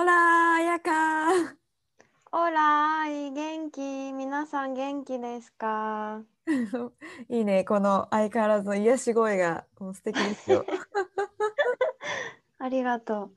[0.00, 0.92] オラ彩香
[2.30, 6.22] オラー元気皆さん元気ですか
[7.28, 10.64] いいね、この相変わらずの癒し声がもう素敵ですよ。
[12.60, 13.30] ありがとう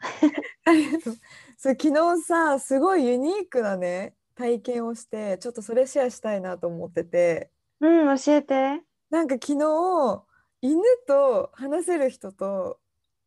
[0.65, 1.13] ありがとう。
[1.57, 10.23] そう昨日さ、すごいユニークなね、体験をして、ちょっとそれシェアしたいなと思ってて、うん教えてなんか昨日、
[10.61, 12.79] 犬と話せる人と、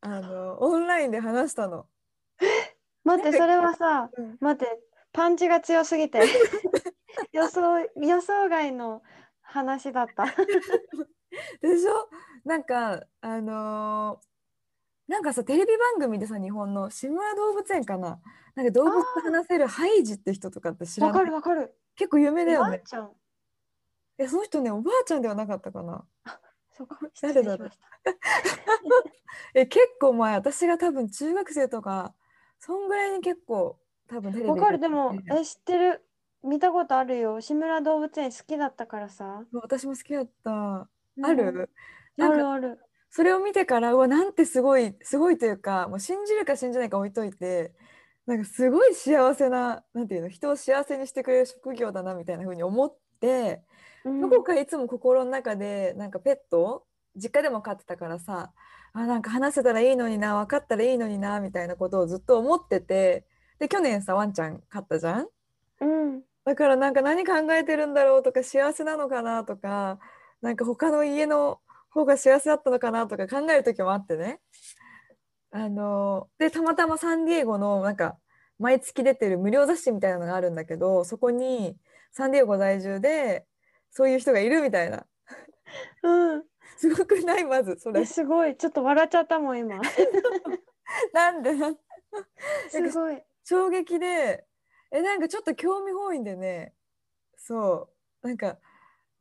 [0.03, 1.89] あの、オンラインで話したの。
[2.39, 2.74] なんか
[3.05, 4.37] 待ってそれはさうん。
[4.41, 4.81] 待って
[5.13, 6.21] パンチが強すぎて。
[7.33, 9.03] 予想予想外の
[9.43, 10.25] 話だった。
[11.63, 12.09] でしょ？
[12.45, 14.25] なんか、あのー
[15.07, 18.21] なんかさ、テレビ番組でさ、日本の志村動物園かな？
[18.55, 21.77] なんか動物と話せるハイジって人とかって知らわかないるわかる。
[21.95, 22.71] 結構有名だよね。
[22.71, 23.13] ワンちゃん。
[24.17, 26.07] え、その人ね、おばあちゃんではなかったかな。
[27.21, 27.71] 誰だろう？
[29.55, 32.15] え、結構前、私が多分中学生とか、
[32.67, 34.79] そんぐらいに結構、多分テレビわかる。
[34.79, 36.03] でもえ知ってる？
[36.43, 37.41] 見たことあるよ。
[37.41, 39.45] 志村動物園好きだったからさ。
[39.53, 40.51] 私も好きだった。
[40.53, 41.37] あうん。
[41.37, 41.71] る？
[42.19, 42.79] あなんか、るある。
[43.11, 47.73] それを見てから、うわ、なんてすごい、すごいというか、もう信じるか信じないか置いといて、
[48.27, 53.63] なんかすごい幸せな、なんていうの、人を幸せにしてくれる職業だな、みたいな風に思って、
[54.05, 54.21] うん。
[54.21, 58.53] どこかいつも心の中でなんかペット実家でも飼ってたからさ
[58.93, 63.25] あなんか話せたらいいのにな分かったらいいのになみたいなことをずっと思ってて
[63.59, 65.29] で去年さワンちゃん飼ったじゃん?
[65.81, 66.23] うん。
[66.45, 69.99] だからなんか何考えてるんだろうとか幸せなのかなとか
[70.43, 71.61] なんか他の家の
[71.91, 74.41] 方が幸せだったのかなとか考える時もあってね。
[75.51, 78.19] あのでたまたまサンディエゴのなんか
[78.59, 81.77] 毎月出てる無料雑誌みたいなのがあるんだけどそこに
[82.13, 83.47] サンディエゴ在住で
[83.91, 85.07] そういう人がいるみたいな。
[86.03, 86.45] うん
[86.79, 87.45] すごくない？
[87.45, 88.01] まずそれ。
[88.03, 88.57] えすごい。
[88.57, 89.81] ちょっと笑っちゃったもん今。
[91.13, 91.53] なんで？
[92.69, 93.23] すごい。
[93.45, 94.47] 衝撃で。
[94.91, 96.75] えなんかちょっと興味本位でね。
[97.37, 97.89] そ
[98.23, 98.27] う。
[98.29, 98.59] なんか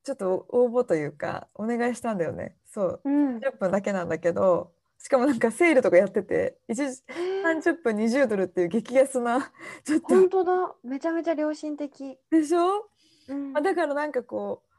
[0.03, 2.55] ちょっと応募というかお願いしたんだよね。
[2.65, 3.01] そう。
[3.03, 3.37] うん。
[3.39, 7.41] 10分だけなんだけどしかもなんかセールとかやってて1時えー。
[7.41, 9.51] 30分20ドルっていう激安な
[9.83, 10.07] ちょっと。
[10.09, 10.75] 本当だ。
[10.83, 12.17] めちゃめちゃ良心的。
[12.29, 12.89] でしょ、
[13.27, 13.51] うん。
[13.53, 14.72] まあ、だからなんかこう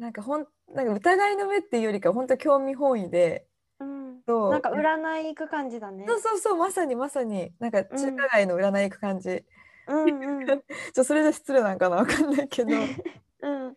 [0.00, 3.46] なんかほんなんか疑いの目っていうよりか本当興味本位で
[3.78, 4.22] うん。
[4.26, 4.50] そう。
[4.50, 6.06] なんか占い行く感じだね。
[6.08, 7.52] そうそうそうまさにまさに。
[7.58, 9.44] なんか中華街の占い行く感じ、
[9.86, 10.46] うんうん。
[10.94, 12.70] ちょそれじゃ失礼なんかなわかんないけど。
[13.42, 13.76] うん。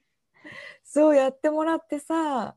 [0.83, 2.56] そうやってもらってさ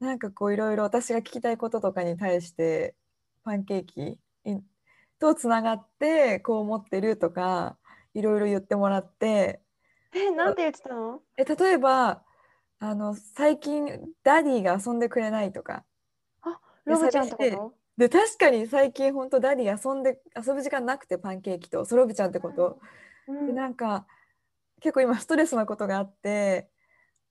[0.00, 2.94] なんかこういろいろ私が聞きたいこととかに対して
[3.44, 4.58] パンケーキ
[5.18, 7.78] とつながってこう思ってるとか
[8.14, 9.62] いろいろ言ってもらって。
[10.12, 11.22] えなんて言ってたの？
[11.36, 12.22] え例えば
[12.80, 13.86] あの最近
[14.22, 15.84] ダディが遊んでくれないとか。
[16.86, 17.36] でロブちゃんと？
[17.96, 22.78] で確かに最近本当ダディ遊んで遊ぶ時間なくてパンケーキとロビちゃんってこと。
[23.26, 23.54] でうん。
[23.54, 24.06] なんか
[24.80, 26.68] 結構今ストレスなことがあって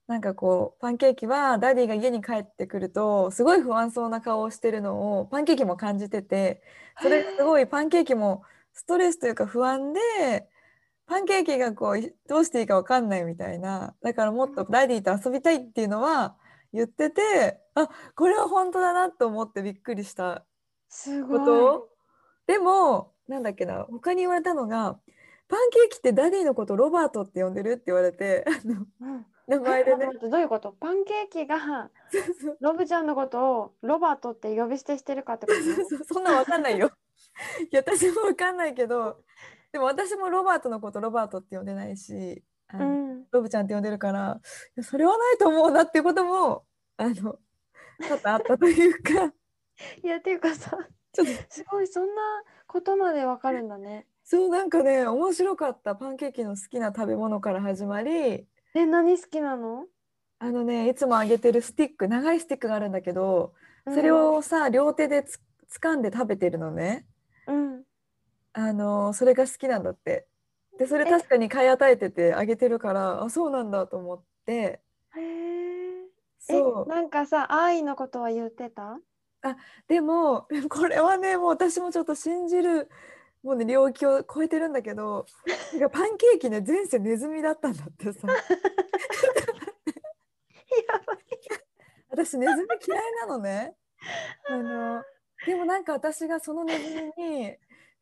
[0.06, 6.62] なんかこうパンケーキはダディが家に帰ってくるとすごい不安そうな顔をしてるのをパンケーキも感じてて
[7.00, 8.42] それがすごいパンケーキも
[8.74, 10.00] ストレスというか不安で
[11.08, 13.94] パンケーキがこうどうしていいか分かんないみたいな。
[14.02, 16.36] だからもっとダディと遊びたいっていうのは
[16.72, 20.44] 言っててあこれは本当だなと思ってびっくりしたこ
[20.90, 21.44] すごい。
[21.44, 21.88] と。
[22.46, 24.98] でもなんだっけな他に言われたのが
[25.48, 29.26] パンケーキってダディのことロバートって呼んでるって言われてあのうん。
[29.46, 30.10] 名前でね。
[30.30, 30.72] どういうこと？
[30.78, 31.90] パンケーキが
[32.60, 35.52] ロブちゃんのことをロバートって呼び捨てしてるかってこ
[35.98, 36.90] とそんなんわかんないよ
[37.72, 39.22] いや私もわかんないけど
[39.72, 42.42] でも私もロバートのことロバートって呼んでないし
[42.72, 43.24] うん。
[43.30, 44.40] ロブちゃんって呼んでるから
[44.82, 46.64] それはないと思うなっていうことも
[46.96, 49.32] あの多々あったというか。
[50.02, 50.76] いやっていうかさ
[51.12, 51.32] ちょっと。
[51.48, 52.22] すごいそんな
[52.66, 54.06] ことまでわかるんだね。
[54.24, 55.94] そうなんかね面白かった。
[55.96, 58.46] パンケーキの好きな食べ物から始まり。
[58.74, 59.86] え何好きなの？
[60.40, 63.54] あのねいつもあげてるスティック長いスティックがあるんだけど
[63.92, 65.40] それをさ両手でつ
[65.80, 67.06] 掴んで食べてるのね。
[67.06, 67.07] うん
[68.58, 70.26] あのそれが好きなんだって。
[70.78, 71.10] でそれえ。
[71.10, 74.52] 確かに買い与えててあげてるからあそうなんだと思って。
[74.52, 76.08] へええ
[76.40, 76.88] そう。
[76.88, 78.98] なんかさ愛のことは言ってた？
[79.86, 82.90] でも これはねもう私もちょっと信じる
[83.44, 85.26] もうね領域を超えてるんだけど
[85.74, 88.26] なんかパンケーキね前世ネズミだったんだってさ。
[88.26, 88.34] や
[91.06, 91.18] ばい。
[92.10, 93.76] 私ネズミ嫌いなのね。
[94.48, 95.04] あの
[95.46, 97.56] でもなんか私がそのネズミに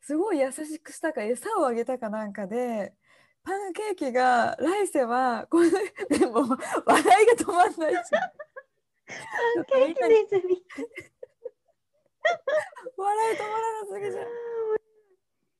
[0.07, 2.93] すごい優しくしたか餌をあげたかなんかで
[3.43, 5.69] パンケーキが来世はこの
[6.17, 6.43] でも
[6.85, 10.63] 笑いが止まんないじゃんパンケーキネズミ。
[12.95, 14.27] 笑い止まらなすぎじゃん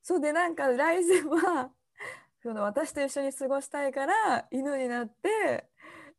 [0.02, 1.70] そうでなんか来世は
[2.42, 5.68] その私と一緒に過ごしたいから犬になって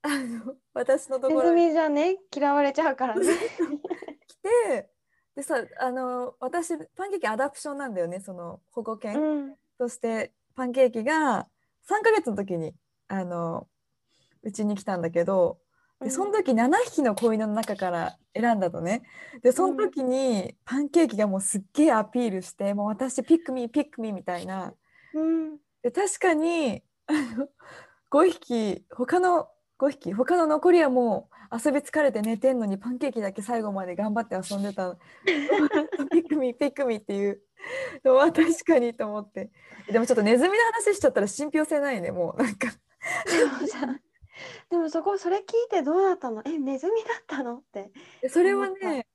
[0.03, 3.25] あの私のとネズころにミじゃね嫌われちゃうからね。
[4.27, 4.98] 来て
[5.39, 9.55] でさあの私パンケーキアダプションなんだよねその保護う犬ん。
[9.77, 11.47] としてパンケーキが
[11.89, 12.73] 3ヶ月の時に
[13.07, 13.65] あの
[14.43, 15.59] うちに来たんだけど
[16.03, 19.03] でその時7匹の子犬の中から選んだのね
[19.41, 24.73] でその時にパンケーキがもうすっげえアピールしてもう私ピックミーピックミーみたいな
[25.13, 25.57] うん。
[25.81, 27.47] で確かにあの
[28.11, 29.47] 5匹他の
[29.79, 34.95] 5匹他の残りはもう遊び疲れて寝てんのにパンケーキだけ最後まで頑張って遊んでた。
[35.25, 37.41] ピックミー ピックミーっていう。
[38.05, 39.51] のは確かにと思って。
[39.91, 42.41] でもちょっとネズミの話しちゃったら信憑性ないねもう。
[42.41, 42.67] なんか。
[43.25, 43.99] でもさ、
[44.69, 46.41] でもそこそれ聞いてどうだったの？
[46.45, 47.57] え、ネズミだったの？
[47.57, 47.91] って。
[48.21, 49.07] でそれはね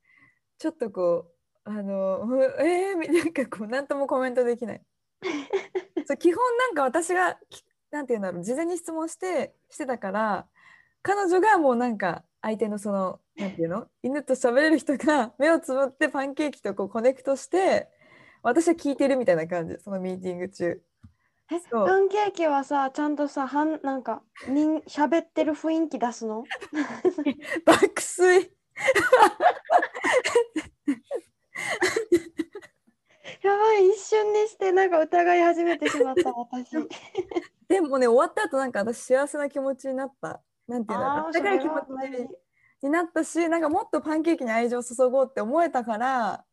[0.57, 1.31] ちょっとこ
[1.65, 4.81] うあのうん えー、みなんかこう何ともコメントできない。
[6.05, 10.47] そう基本なんか私がきなんていうんだろう事前に質問してしてたから
[11.07, 13.85] 彼女がもうなんか相手のそのなんていうの？
[14.01, 17.89] 犬と喋れる人が 目をつぶってパンケーキとこうコネクトして
[18.41, 19.77] 私は聞いてるみたいな感じ。
[19.83, 20.81] そのミーティング中。
[21.51, 26.43] え、パンケーキはさ、ちゃんとさ、はんなんかにん喋ってる雰囲気出すの？
[27.65, 28.51] 爆睡。
[33.43, 36.71] やばい一瞬にしてなんか疑い始めてしまった私。
[37.67, 42.29] でもね終わった後なんか私幸せな気持ちになったなんていうのああ、あったかい気持ち事
[42.83, 46.43] になったしなんかもっとパンケーキに愛情を注ごうって思えたから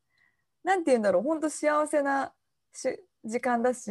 [0.64, 2.32] なんて言うんだろう本当幸せな
[2.72, 2.88] し
[3.24, 3.90] 時間だし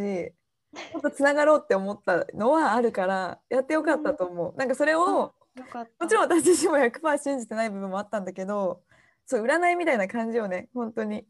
[0.94, 5.34] もっとつながろうって思ったのはあるからやってよかったと思う、なんかそれを。
[6.00, 8.84] もちろん私自身も100%信じてない部分もあったんだけど
[9.26, 11.26] そう占いみたいな感じをね本当に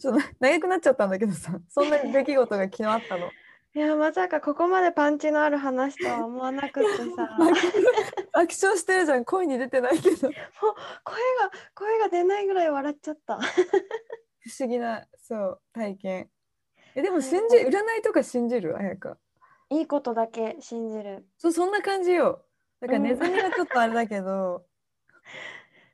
[0.00, 3.30] ちょっと長くなっちゃったんだけどさそんな出来事が昨日あったの
[3.74, 7.28] いやまさかここまでパンチのある話とは思わなくってさ。
[8.32, 9.24] 爆笑してるじゃん。
[9.24, 10.16] 声に出てないけど。
[10.20, 13.38] 声が声が出ないぐらい笑っちゃった。
[14.40, 16.30] 不思議なそう体験。
[16.94, 17.68] えでもはい信じ占
[17.98, 18.76] いとか信じる？
[18.76, 19.18] あやか
[19.70, 21.26] いいことだけ信じる。
[21.36, 22.44] そうそんな感じよ。
[22.80, 23.04] だからうん。
[23.04, 24.66] ネズミはちょっとあれだけど、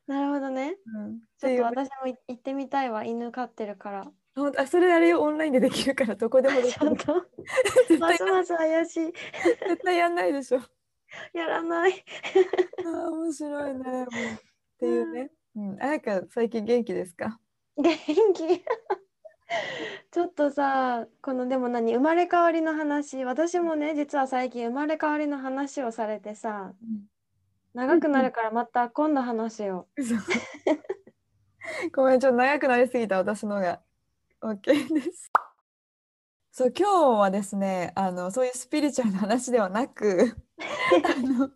[0.07, 0.77] なるほどね。
[0.85, 3.03] うん、っちょっと私もい行ってみたいわ。
[3.03, 4.11] 犬飼ってるから。
[4.35, 6.95] ほんとあそれあれよオンラインでできるからどこでもできる。
[6.97, 7.25] と。
[7.87, 9.13] 絶対ますます怪しい。
[9.67, 10.59] 絶対やんないでしょ。
[11.33, 12.03] やらない。
[12.85, 14.05] あー面白いねもう。
[14.05, 14.07] っ
[14.77, 17.39] ていうね、うん、あやか最近元気ですか？
[17.77, 17.95] 元
[18.33, 18.63] 気。
[20.11, 23.23] ちょっとさこのでも何生まれ変わりの話。
[23.23, 26.73] 私もね実は最近生まれ変わりの話をされてさ
[27.73, 29.87] 長くなるからまた今度話すよ。
[29.95, 30.15] 嘘。
[31.93, 33.81] ごめんちょっと長くなりすぎた私のが
[34.45, 35.31] OK です。
[36.51, 40.37] そう今日はですねあのそういうスピリチュアルな話ではなく
[41.03, 41.49] あの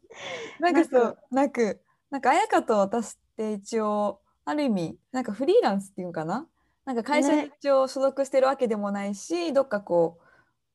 [0.60, 6.48] なんかそうなくなんか彩香と私って一応ある意味なんかフリーランスっていうのかな？
[6.86, 7.52] なんか会社にね。
[7.60, 10.24] 一応所属してるわけでもないし、どっかこう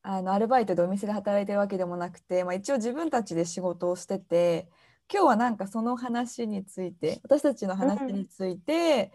[0.02, 4.68] あのアルバイトでお店で働いてるわけでもなくて、まあ、一応自分たちで仕事をしてて
[5.12, 9.12] 今日はなんかその話について私たちの話について、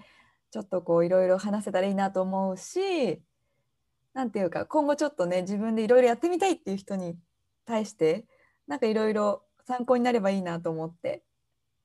[0.51, 3.21] ちょっとこういろいろ話せたらいいなと思うし
[4.13, 7.15] なんていうか今後ちょっとね自分でいろいろやってみたいっていう人に
[7.65, 8.25] 対して
[8.67, 11.23] なんかいろいろ参考になればいいなと思って。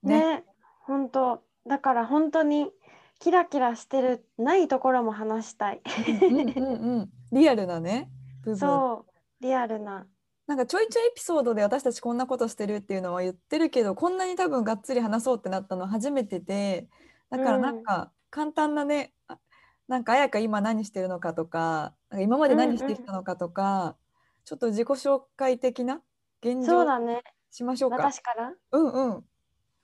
[0.03, 0.45] ねね
[0.81, 1.43] 本当。
[1.67, 2.71] だから本当に
[3.19, 5.83] キラキラしてるないところも話したい。
[6.23, 7.11] うんうんうんうん。
[7.33, 8.11] リアルなね
[8.57, 10.07] そうリアルな。
[10.47, 16.87] なんかちょいちょいエピソードで私たちこんなことしてるっていうのは言ってるけどこんなに多分がっつり話そうってなったのは初めてで
[17.31, 19.39] だからなんか簡単なね、あ
[19.87, 23.97] なんか彩香今何してるのかとか今まで何してきたのかとか、
[24.45, 26.03] ちょっと自己紹介的な
[26.43, 27.23] 現状そうだね。
[27.53, 27.99] しましょうか。
[27.99, 28.53] 私から？
[28.73, 29.25] うんうん。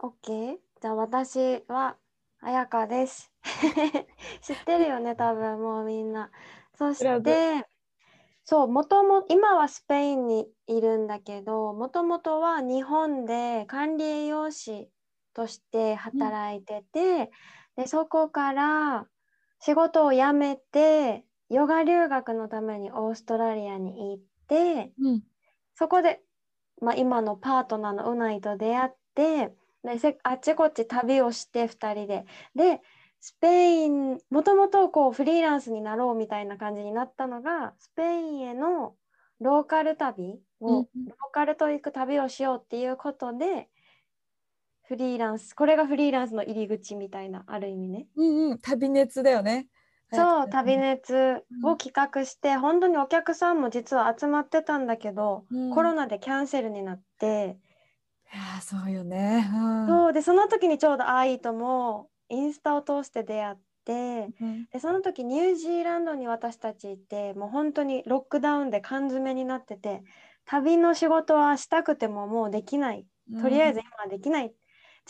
[0.00, 1.96] OK じゃあ私は
[2.40, 3.30] あやかです。
[4.42, 6.32] 知ってるよね多分もうみんな。
[6.74, 7.68] そして
[8.44, 14.90] そうもとも今はスペインにいるんだけどもともとは日本で管理栄養士
[15.34, 17.30] として働いてて、
[17.76, 19.08] でそこから
[19.60, 25.22] 仕事を辞めてヨガ留学のためにオーストラリアに行ってうん。
[25.74, 26.20] そこで、
[26.80, 32.26] まあ、今のパートナーのうないと出会ってでせあっちこっち旅をして2人で。
[32.54, 32.82] で
[33.20, 38.96] スペインもともとこうフリーランスになろうみたいな感じになったのがスペインへの
[39.40, 41.06] ローカル旅を、うんうん。
[41.06, 43.68] ローカルと行く旅をしようっていうことで
[44.90, 48.08] フリーランスこれがフリーランスの入り口みたいなある意味ね。
[48.16, 49.68] うんうん、旅熱だよね。
[50.12, 51.64] そう旅熱うん。
[51.64, 55.70] を企画して、本当にお客さんも実は集まってたんだけど、うん。
[55.72, 57.56] コロナでキャンセルになって、
[58.34, 59.48] いやーそうよね。
[59.52, 59.86] うん。
[59.88, 64.66] そうでその時にちょうどアイともインスタを通して出会ってうん。
[64.72, 70.02] でその時ニュージーランドに私たちいてもう本当にロックダウンで缶詰になってて
[70.46, 73.06] 旅の仕事はしたくてももうできない。
[73.40, 74.52] とりあえず今はできない、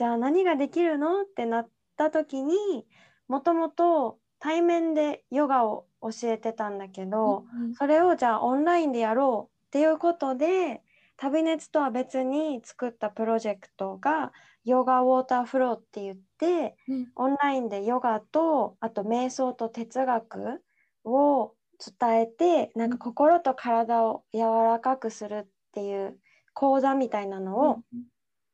[0.00, 1.24] じゃあ何ができるの？
[1.24, 2.86] ってなった時に
[3.28, 10.80] もともと対面でヨガを教えてたんだけど、うんそれをじゃあオンラインでやろうっていうことで
[11.18, 14.32] 旅熱とは別に作ったプロジェクトが
[14.64, 17.08] ヨガウォーターフローって言ってうん。
[17.16, 20.62] オンラインでヨガとあと瞑想と哲学
[21.04, 21.52] を
[22.00, 26.18] 伝えてなんか心と体を柔らかくするっていう
[26.54, 27.80] 講座みたいなのを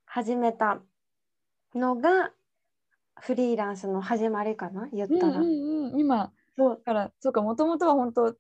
[0.07, 0.81] 始めた
[1.76, 2.33] のが
[3.21, 5.38] フリーランスの始まりかな言ったら。
[5.38, 6.76] うんうんうん、今そう。
[6.76, 8.37] だからそうかもともとは本当夫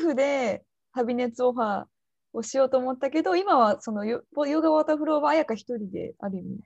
[0.00, 0.64] 婦で
[0.94, 1.84] 旅熱オファー
[2.32, 6.60] をしようと思ったけど今はそのヨヨガウォーターフローは綾香一人である意味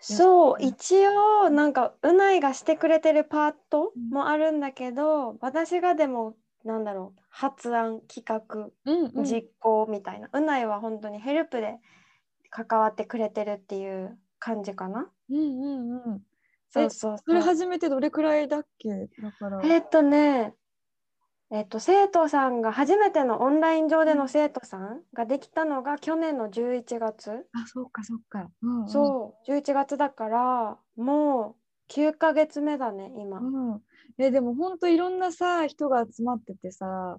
[0.00, 4.10] そううん一応なんかうないがしてくれてるパートうん。
[4.10, 9.24] もあるんだけど、私がでもなんだろう発案企画うんうん。
[9.24, 11.76] 実行みたいな、うないは本当にヘルプで
[12.48, 16.22] 関わってくれてるっていう感じかなうんうんうん。
[16.68, 19.08] そうそうそれ始めてどれくらいだっけ？
[19.22, 19.60] だから。
[19.64, 20.54] えーっとね
[21.52, 31.56] えっと生徒さんが初めてのオンライン上での生徒さんができたのが去年の11月、あそうかそうか、うんうん、そう11月だからも
[31.88, 33.82] う9ヶ月目だね今、うん、
[34.18, 37.18] えでも本当いろんなさ人が集まっててさ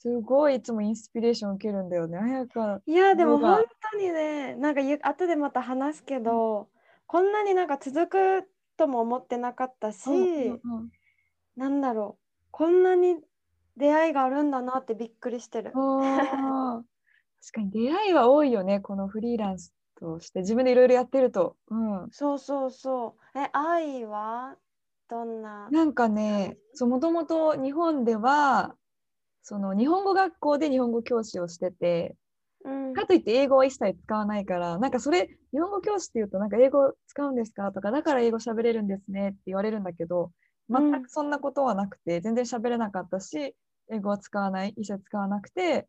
[0.00, 2.18] すごいいつもインスピレーション受けるんだよね。
[2.18, 6.68] 綾香いやでも本当にねなんかゆ後でまた話すけど、
[7.08, 10.60] こんなになんか続くとも思ってなかったし、うん
[11.56, 13.16] なんだろうこんなに
[13.76, 15.72] 出会いがあるんだなってびっくりしてる。
[15.74, 16.84] 確
[17.52, 20.40] かに出会いは多いよねこのフリーランスとして。
[20.40, 23.38] 自分でいろいろやってると、うん、そうそうそう。
[23.38, 24.56] え、愛は
[25.08, 25.68] どんな？
[25.70, 28.76] なんかねもともと日本では
[29.42, 32.18] その日本語学校で日本語教師をしててうん
[32.94, 40.32] かといって英語は一切使わないからなんかそれ日本語教師っていうとなんか英語使うんですかとかだから英語喋れるんですねって言われるんだけど
[40.70, 43.54] うん全くそんなことはなくて、全然喋れなかったし
[43.90, 45.86] 英語は使わない一切使わなくて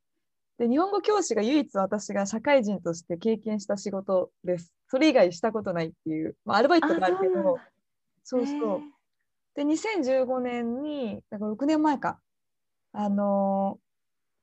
[0.57, 4.74] で日本語教師が唯一私が社会人として経験した仕事です。
[4.88, 7.57] それ以外したことないっていう、まあ、アルバイトがあるけど
[8.24, 8.81] そうそう
[9.55, 12.19] で2015年にだから6年前か。
[12.91, 13.89] あのー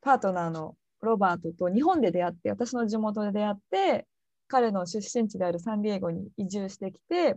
[0.07, 0.77] パートナーの
[1.07, 4.07] ロバートと日本で出会って私の地元で出会って
[4.49, 7.37] 彼の出身地であるサンディエゴに移住してきて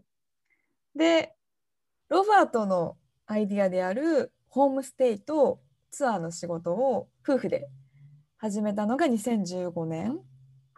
[0.96, 1.34] で
[2.10, 5.60] ロバートのアイディアであるホームステイと
[5.92, 7.68] ツアーの仕事を夫婦で
[8.38, 10.20] 始めたのが2015年。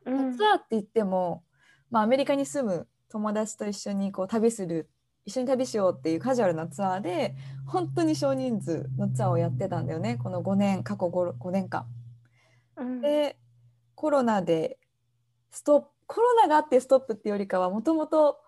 [0.05, 0.35] うん。
[0.35, 1.43] ツアーって言っても、
[1.89, 4.89] まあ、アメリカに住む友達と一緒にこう旅する
[5.25, 7.35] 一緒に旅しようっていうカジュアルなツアーで
[7.67, 10.17] 本当に少人数のツアーをやってたんだよね。
[10.17, 11.85] この5年過去 5, 5年間。
[12.81, 13.37] うんで
[13.95, 14.79] コロナで
[15.51, 18.41] ストップコロナがあってストップっていうよりかはもともと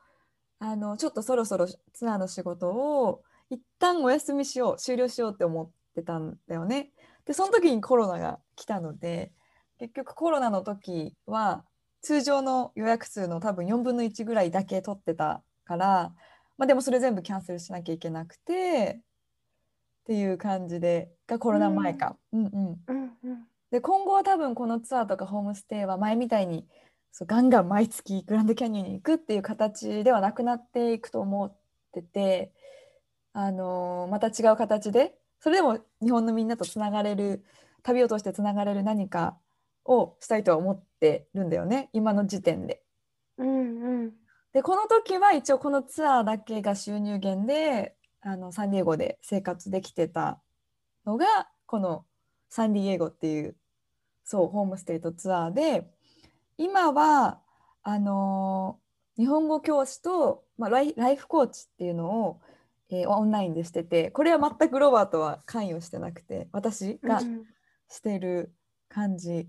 [0.59, 6.91] あのちょっとそろそろツアーの仕事を一旦お休みしよう終了しようって思ってたんだよね。
[7.25, 9.31] でその時にコロナが来たので
[9.79, 11.63] 結局コロナの時は
[12.01, 16.13] 通常の予約数の多分4分の1ぐらいだけ取ってたから、
[16.57, 19.03] まあ、でもそれ全部キャンセルしなきゃいけなくてっ
[20.07, 22.17] ていう感じでがコロナ前か。
[22.33, 26.67] うんうんうんうんで今後は多分このツアーとかホームステイは前みたいに
[27.11, 31.55] そうガンガン毎月グランドキャニオンに行くっていう形ではなくなっていくと思っ
[31.91, 32.51] てて、
[33.33, 37.43] あのーまた違う形でそれでも日本のみんなとつながれる
[37.81, 39.39] 旅を通してつながれる何か
[39.85, 42.83] をしたいとは思ってるんだよね今の時点で。
[43.39, 44.11] うんうん
[44.53, 50.39] でこの時は一応このツアーだけが収入源であのサンディエゴで生活できてた
[51.07, 51.25] のが
[51.65, 52.05] この
[52.49, 53.55] サンディエゴっていう
[54.23, 55.89] そうホームステイとツアーで
[56.57, 57.39] 今は
[57.83, 58.83] あのー
[59.15, 62.41] 日本語教師と、まあ、ライライフコーチっていうのを、
[62.89, 67.43] えーオンラインでしててこれは全くロバートは関与してなくて私がうん
[67.89, 68.51] してる
[68.89, 69.47] 感じ、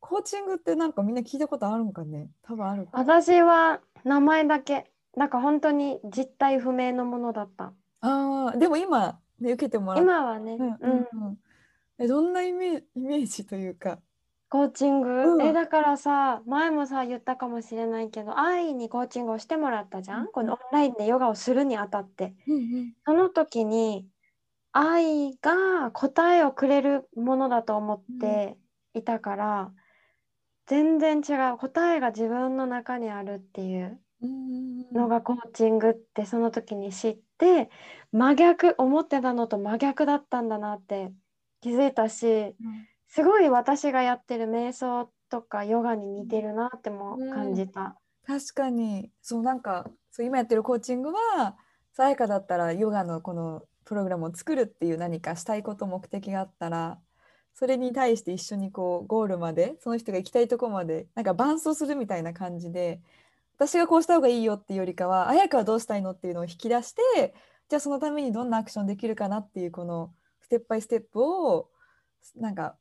[0.00, 2.28] コーチングってなんかみんな聞いたことあるんかね？
[2.42, 4.90] 多分あるか私は名前だけ。
[5.16, 7.72] なんか本当に実態不明のものだった。
[8.00, 11.38] あーでも今、ね、受けてもらって、今はね、うんうんうんうん
[12.02, 14.00] えどんなイメーイメージというか。
[14.48, 15.42] コーチング、うん。
[15.42, 22.34] えだからさ前もさ言ったかもしれないけど愛にコーチングをしてもらったじゃん、うんこのオンラインでヨガをするにあたって。
[22.46, 22.92] うんうん。
[23.06, 24.06] その時に
[24.72, 28.56] 愛が答えをくれるものだと思って
[28.94, 29.72] いたから、
[30.66, 31.58] 全然違う。
[31.58, 34.92] 答えが自分の中にあるっていううん。
[34.92, 37.70] のがコーチングってその時に知って
[38.12, 41.12] 真逆思ってたのと真逆だったんだなって
[41.62, 42.54] 気づいたし
[43.08, 47.96] すごい私がやってる瞑想とかヨガに似てるなっても感じた。
[48.26, 49.10] 確かに。
[49.22, 51.56] そうなんかそう今やってるコーチングは
[51.92, 56.98] さやかだったらヨガのこのプログラムを作るっていう何かしたいこと目的があったら
[57.54, 63.00] それに対して一緒にこうゴールまでその人が行きたいとこまでなんか伴走するみたいな感じで
[63.58, 67.34] 私がこうした方がいいよっていうよりかは綾香はどうしたいのっていうのを引き出して
[67.68, 71.68] じゃあそのためにどんなアクションできるかなっていうこのステップバイステップを
[72.36, 72.76] なんか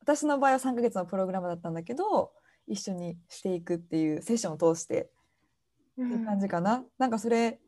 [0.00, 2.32] 私の場合は3ヶ月のプログラムだったんだけど
[2.66, 5.10] 一緒にしていくっていうセッションを通して
[5.96, 6.84] うっていう感じかな。
[6.98, 7.60] なんかそれ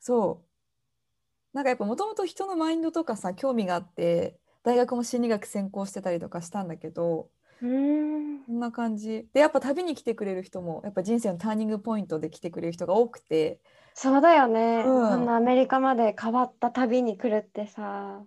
[0.00, 1.56] そう。
[1.56, 7.28] なんかやっぱもともと人のマインドとかさ興味があって大学も心理学専攻してたりとかしたんだけど
[7.62, 8.44] うん。
[8.44, 9.28] こんな感じ。
[9.32, 13.60] でやっぱ旅に来てくれる人もやっぱ人生のターニングポイントで来てくれる人が多くて。
[13.96, 18.24] そうだよね、うんなアメリカまで変わった旅に来るってさ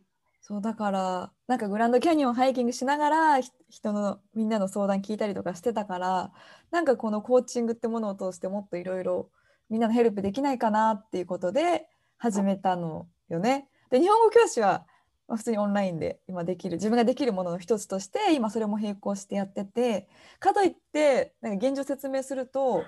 [0.48, 3.39] そうだからなんかグランドキャニオンハイキングしながら
[3.70, 6.32] 人のみんなの相談聞いたりとかしてたから
[6.72, 9.30] なんかこのコーチングってものを通してもっといろいろ
[9.70, 13.68] みんなのヘルプできないかなっていうことで始めたのよね。
[13.89, 14.86] で日本語教師は
[15.27, 20.08] 普通にオンラインで今できる自分ができるものの一つとして今それも並行してやってて
[20.39, 22.86] かといってなんか現状説明すると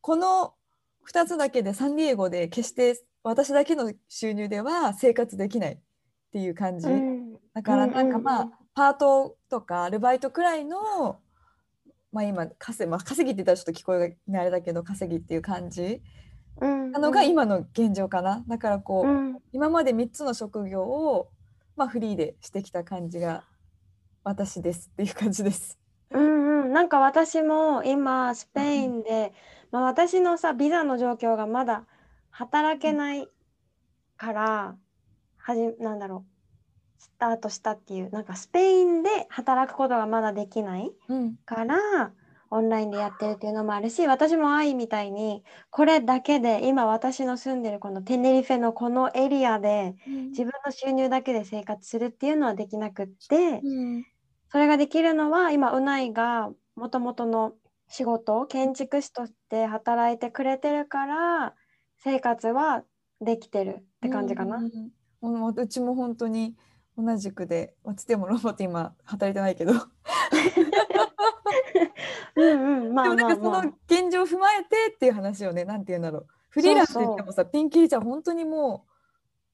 [0.00, 0.54] この
[1.12, 5.80] 2つだけでサンディエゴで決して私だけの収入では生活できない
[6.30, 6.88] っていう感じ。
[6.88, 7.34] うん。
[7.54, 8.46] だからなんかまあ、うん。
[8.46, 11.18] うんうんパートとかアルバイトくらいの、
[12.12, 16.02] まあ、今稼,、まあ、稼ぎって言ったらちょっと聞こえがあれだけど稼ぎっていう感じ。
[16.60, 18.44] うんなのが今の現状かな。
[18.48, 19.38] だからこう、うん。
[19.52, 21.30] 今まで3つの職業を、
[21.76, 23.44] まあ、フリーでしてきた感じが
[24.24, 25.78] 私ですっていう感じです。
[26.10, 29.32] うんうん、なんか私も今スペインで、
[29.70, 31.84] まあ、私のさビザの状況がまだ
[32.30, 33.28] 働けない
[34.16, 34.76] から
[35.50, 42.12] はじなんだろうスタートしたっていうなんかスペインで働くことがまだできないうんから
[42.52, 49.94] オンラインでやってるっていうのもあるし私も愛みたいにこれだけで今私の住んでるこのテネリフェのこのエリアで
[50.30, 53.60] 自分の収入だけで生活するっていうのはできなくって。
[53.62, 54.04] うん
[54.52, 57.54] それができるのは今うないがもともとの
[57.88, 61.54] 仕事建築士として働いてくれてるから
[61.98, 62.82] 生活は
[63.20, 64.56] できてるって感じかな。
[64.56, 64.90] うんうんう
[65.68, 66.56] ちも本当に
[66.96, 69.72] 同じくで、まあつってもロボット今働いてないけど。
[72.36, 72.94] うんうん。
[72.94, 76.26] まあでもなんかその現状を踏まえてっていう話をね、なんて言うんだろう。
[76.48, 78.86] フリーランスって言ってもさ、ピンキリじゃ本当にも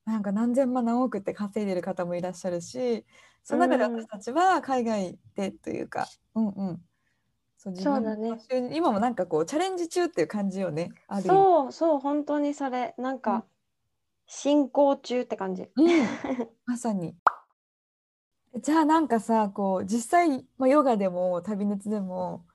[0.07, 3.05] う、なんか何千万何億って稼いでる方もいらっしゃるし、
[3.42, 6.81] その中でうん私たちは海外でというか、うんうん。
[7.59, 8.76] そう自分そうだね。
[8.76, 10.92] 今もなんかこうチャレンジ中っていう感じよね。
[11.24, 12.94] そうそう本当にそれ。
[12.98, 13.20] なんうん。
[13.20, 13.44] か
[14.26, 15.68] 進行中って感じ。
[15.74, 15.86] うん、
[16.66, 17.16] まさに。
[18.62, 22.46] じゃあなんかさこう実際、まあ、ヨガでも旅熱でも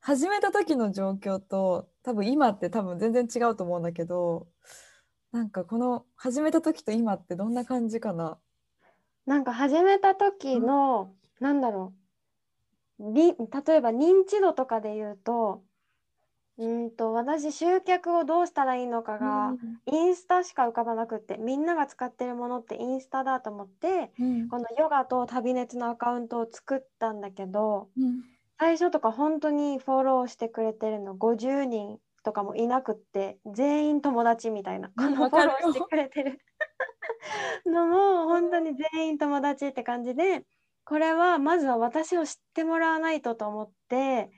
[0.00, 4.48] 始めた時の状況と多分今って多分全然違うと思うんだけど
[5.30, 8.38] なんかこの始めた時と今ってどんな感じかな？
[9.26, 11.92] なんか始めた時の、なんだろ
[12.98, 15.62] うり例えば認知度とかで言うと
[16.58, 19.54] うんと私集客をどうしたらいいのかが、
[19.86, 24.48] インスタしか浮かばなくってみんなが使ってるものってインスタだと思ってうん。
[24.48, 28.22] このヨガと旅熱のアカウントを作ったんだけどうん。
[28.58, 36.40] 最初とか本当にフォローしてくれてるの50人とかもいなくって全員友達みたいなこうんのフォローしてくれてる。
[37.66, 40.44] のも本当に全員友達って感じで
[40.84, 44.30] これはまずは私を知ってもらわないとと思って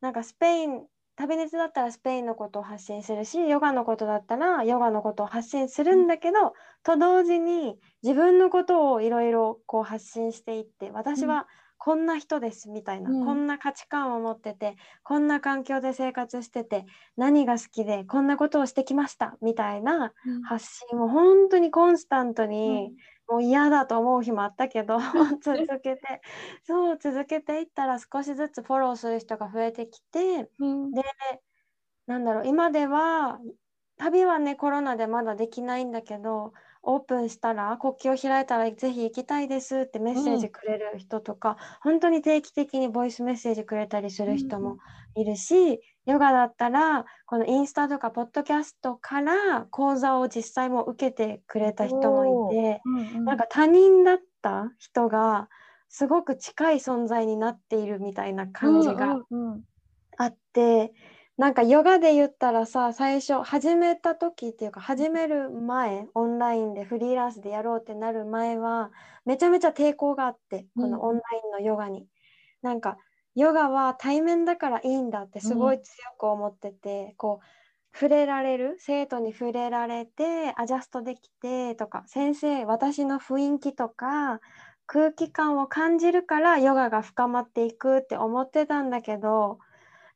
[0.00, 6.06] なんかスペイン旅熱だったらスペインのことを発信するしヨガのことだったらヨガのことを発信するん。
[6.06, 6.52] だけど、
[6.82, 11.46] と同時に自分のことをいろいろこう発信していって私は
[11.78, 13.24] こんな人ですみたいな、うん。
[13.24, 16.84] こんな価値観を持っててこんな環境で生活してて
[17.16, 22.92] 何が好きでこんなことをしてきましたみたいな発信を本当にコンスタントに、
[23.28, 24.98] もう嫌だと思う日もあったけど
[25.42, 26.20] 続けて。
[26.64, 30.90] そう続けていったら少しずつフォローする人が増えてきてうん。
[30.92, 31.02] で
[32.06, 33.40] なんだろう今では
[33.98, 36.52] 旅はねコロナでまだできないんだけど
[36.86, 44.78] オープンしたら国境開いたらぜひ行きたいですってメッセージくれる人とか、本当に定期的にボイスメッセージくれたりする人も
[45.14, 53.24] いるし、ヨガだったらこのインスタとかポッドキャストから講座を実際も受けてくれた人もいて、うんうん。
[53.24, 55.48] なんか他人だった人が
[55.88, 59.62] すごく近い存在になっているみたいな感じがうんうん。
[60.18, 60.92] あって、
[61.38, 68.90] なんかヨガで言ったらさ最初始めた時っていうか始める前オンラインでフリーランスでやろうってなる前は
[69.26, 72.06] めちゃめちゃ抵抗があってこのオンラインのヨガに。
[72.62, 72.96] なんか
[73.34, 77.46] ヨガは対面だからいいんだってすごい強く思ってて、こう
[77.96, 78.76] 触れられる？
[78.78, 84.40] 生徒に触れられてアジャストできてとか先生私の雰囲気とか
[84.86, 89.58] 空気感を感じるからヨガが深まっていくって思ってたんだけど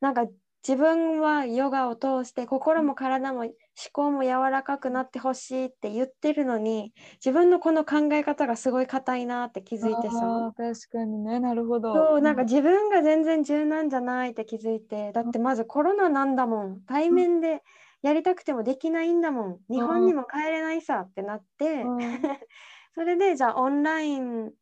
[0.00, 0.22] なんか
[0.66, 3.52] 自分はヨガを通して心も体も思
[3.92, 11.90] 考も柔らかくなってほしいって言ってるのに自分のこの考え方がすごい硬いなって気づいてさあー確かにねなるほど。
[11.92, 16.84] そうなんか自分が全然柔軟じゃないって気づいてだってまずコロナなんだもん。
[16.84, 17.62] 対面で
[18.02, 19.60] やりたくてもできないんだもん。
[19.68, 22.20] 日本にも帰れないさってなってうん。
[22.94, 24.52] それでじゃあオンライン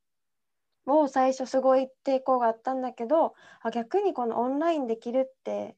[0.87, 5.77] を最初すごい抵抗があったんだけどあ逆にこのオンラインできるって、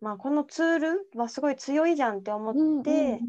[0.00, 3.20] まあ、このツールはすごい強いじゃんって思って、うんうん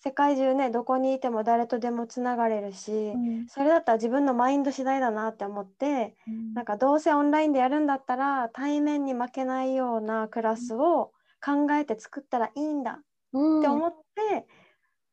[0.00, 3.48] 世界中ねどこにいても誰とでもつながれるし、うん。
[3.48, 6.54] それだったら自分のマインド次第だなって思ってうん。
[6.54, 11.12] なんかどうせオンラインでやるんだったら対面に負けないようなクラスを
[11.44, 13.02] 考えて作ったらいいんだ
[13.32, 13.58] うん。
[13.58, 14.46] って思って、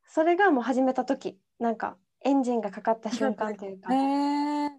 [0.07, 3.91] それがもう始めた時なんかエンジンがかかった瞬間というか。
[3.91, 4.69] へー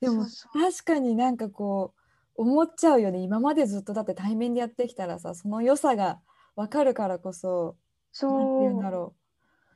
[0.00, 2.01] でも確かになんかこう
[2.34, 3.20] 思っちゃうよね。
[3.20, 6.20] 今までずっとだって対面でやってきたらさその良さが
[6.56, 7.76] 分かるからこそ
[8.20, 9.22] なんていうんだろう。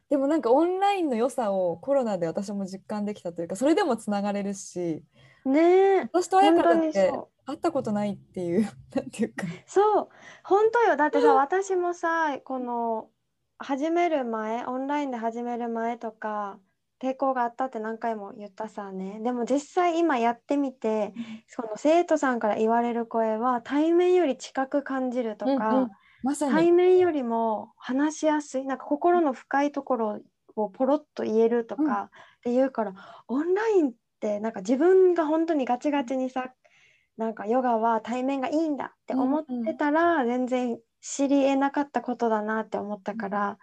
[0.08, 5.02] でもなんかオンラインの良さをコロナで私も実感できたというかそれでもつながれるし
[5.44, 6.00] ねえ。
[6.12, 7.12] 私と彩香だって
[7.46, 8.62] 会ったことないっていう
[8.94, 9.46] なんていうか。
[9.66, 10.08] そう。
[10.44, 10.96] 本当よ。
[10.96, 13.10] だってさ私もさこの
[13.58, 16.58] 始める前オンラインで始める前とか
[17.00, 19.20] 抵抗があったって何回も言ったさね。
[19.22, 21.12] でも実際今やってみて
[21.46, 25.90] その生徒さんから言われる声は対面より近く感じるとか、うんうん。
[26.22, 30.20] まさ対に面よりも話しやすいなんか心の深いところ
[30.56, 32.94] をポロッと言えるとかって言うから、
[33.28, 36.52] オンラインってなんか自分が本当にガチガチにさ
[37.16, 43.58] なんかヨガは対面がいいんだって思ってたら、全然知り得なかったことだなって思ったから、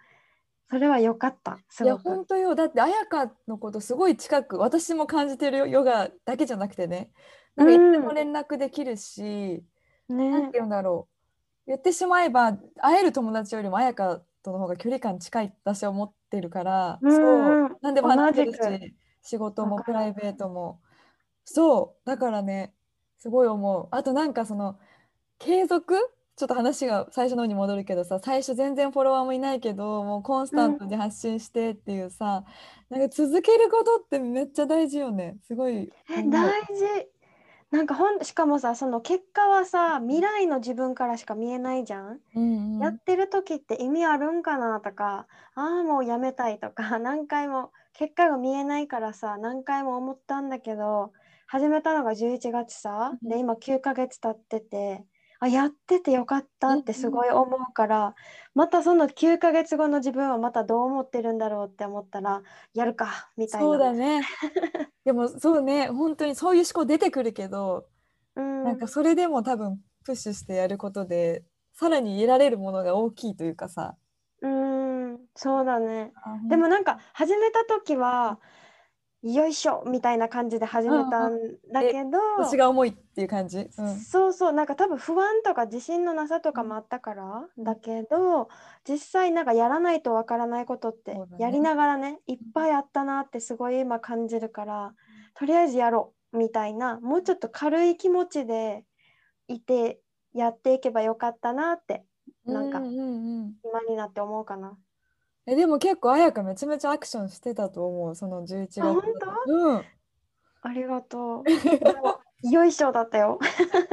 [0.70, 1.96] それは良かったすいや。
[1.98, 2.54] 本当よ。
[2.54, 5.66] だって彩香のことすごい近く私も感じてるよ。
[5.66, 7.10] ヨガだけじゃなくてね。
[7.56, 9.62] なんかいつでも連絡できるし、
[10.08, 10.18] なん。
[10.18, 10.40] ね。
[10.46, 11.14] て言うんだろう。
[11.66, 17.08] 言ってしまえば会える友達よりも彩香との方が距離感近い私は思ってるから、う。
[17.08, 17.16] んうん。
[17.16, 18.58] そう何でも話せるし
[19.22, 20.80] 仕事もプライベートも。
[21.44, 22.06] そう。
[22.06, 22.74] だからね
[23.18, 23.88] すごい思う。
[23.90, 24.78] あとなんかその
[25.38, 25.96] 継続
[26.36, 32.44] ちょっと話が最初の方に戻るけどさ最初全然フォロワーもいないけどもうコンスタントに発信してっていうさ、
[32.90, 35.36] なんか続けることってめっちゃ大事よね。
[35.46, 37.14] すごいえ大事。
[37.70, 42.20] なんかほんしかもさその結果はさ未来の自分からしか見えないじゃん。
[42.34, 42.78] うんうん。
[42.78, 51.12] やってる時って意味あるんかなとかああもうやめたいとか 何回も結果が見えないからさ何回も思ったんだけど
[51.46, 53.28] 始めたのが11月さうん。
[53.28, 55.04] で今9ヶ月経ってて
[55.44, 58.14] あやっててよかったってすごい思うから
[58.54, 63.66] またその9ヶ月後の自分はまたどう思ってるんだろうって思ったらやるかみたいな。
[63.66, 64.22] そうだね。
[65.04, 67.86] でもそうね本当にそういう思考出てくるけど、
[68.36, 68.64] うん。
[68.64, 73.96] なんかそれでも多分プッシュしてやることでさらに得られるものが大きいというかさ。
[74.40, 76.12] うんそうだね。
[76.24, 78.38] あでもなんか始めた時は
[79.32, 81.38] よいしょみたいな感じで始めたん
[81.72, 88.48] だけど、腰が重いっていう感じ、うん、そうそうなんか多分不安とか自信のなさとかもあったから、だけど
[88.86, 94.92] 実際なんかやらないとわからないことってやりながらねいっぱいあったなってすごい今感じるから
[95.34, 98.84] とりあえずやろうみたいなもうちょっと軽い気持ちで
[99.48, 100.00] いて
[100.34, 102.04] やっていけばよかったなって
[102.44, 103.54] なんかうんうんうん。
[103.64, 104.76] 今になって思うかな。
[105.46, 109.02] えでも結構彩香めちゃめちゃアクションしてたと思うその11月あ本
[109.46, 109.84] うん。
[110.62, 111.44] ありがとう。
[112.48, 113.38] よいしょだったよ。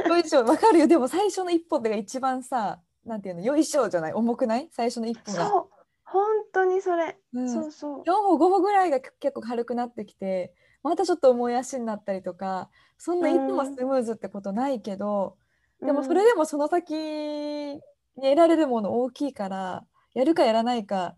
[0.08, 0.86] よいしょわかるよ。
[0.86, 4.12] でも最初の一歩が一番さなんていうのよいしょじゃない？
[4.12, 4.68] 重くない？
[4.72, 5.48] 最初の一歩が。
[5.48, 5.68] そう。
[6.04, 7.48] 本当にそれ、うん。
[7.48, 8.02] そうそう。
[8.02, 15.36] 4歩5歩ぐらいが結構軽くなってきてまたちょっと重い足になったりとかそんないつもスムーズってことないけど、
[15.80, 17.80] でもそれでもその先に
[18.16, 19.84] 得られるもの大きいから
[20.14, 21.16] やるかやらないか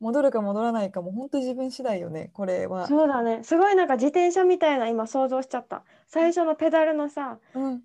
[0.00, 2.86] 戻るか戻らないかも本当自分次第よねこれは。
[2.86, 3.42] そうだね。
[3.42, 5.84] すごいなんか自転車みたいな今想像しちゃった。
[6.06, 7.82] 最初のペダルのさうん、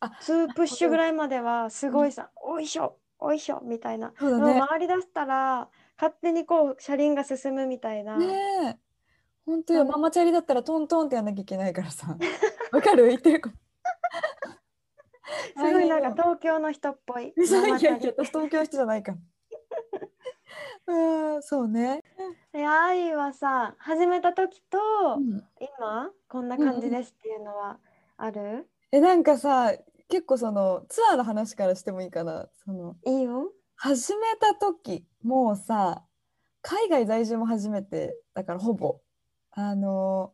[0.00, 4.08] 2プッシュぐらいまではすごいさ「おいしょおいしょ」みたいな。
[4.10, 4.14] ね。
[4.68, 8.26] 回り出したら勝手にこう車輪が進むみたいな、ね
[8.72, 8.78] え。
[9.46, 9.82] 本当よ。
[9.82, 12.16] うんママチャリだったらトントンってやんなきゃいけないからさ。
[12.72, 13.08] わかる？
[13.08, 13.56] 言ってること。
[15.56, 17.28] すごいなんか東京の人っぽい。
[17.28, 19.18] いやいや東京の人じゃないから。
[20.86, 22.02] うんそうね。
[22.52, 24.78] で愛はさ始めた時と
[25.16, 25.42] うん。
[25.58, 27.78] 今こんな感じですっていうのは
[28.16, 29.72] ある、えなんかさ
[30.08, 32.48] 結構そのツアーの話からしてもいいかな。
[32.64, 33.50] そのいいよ。
[33.76, 36.04] 始めた時もうさ
[36.62, 39.00] 海外在住も初めてだからほぼ。
[39.50, 40.32] あの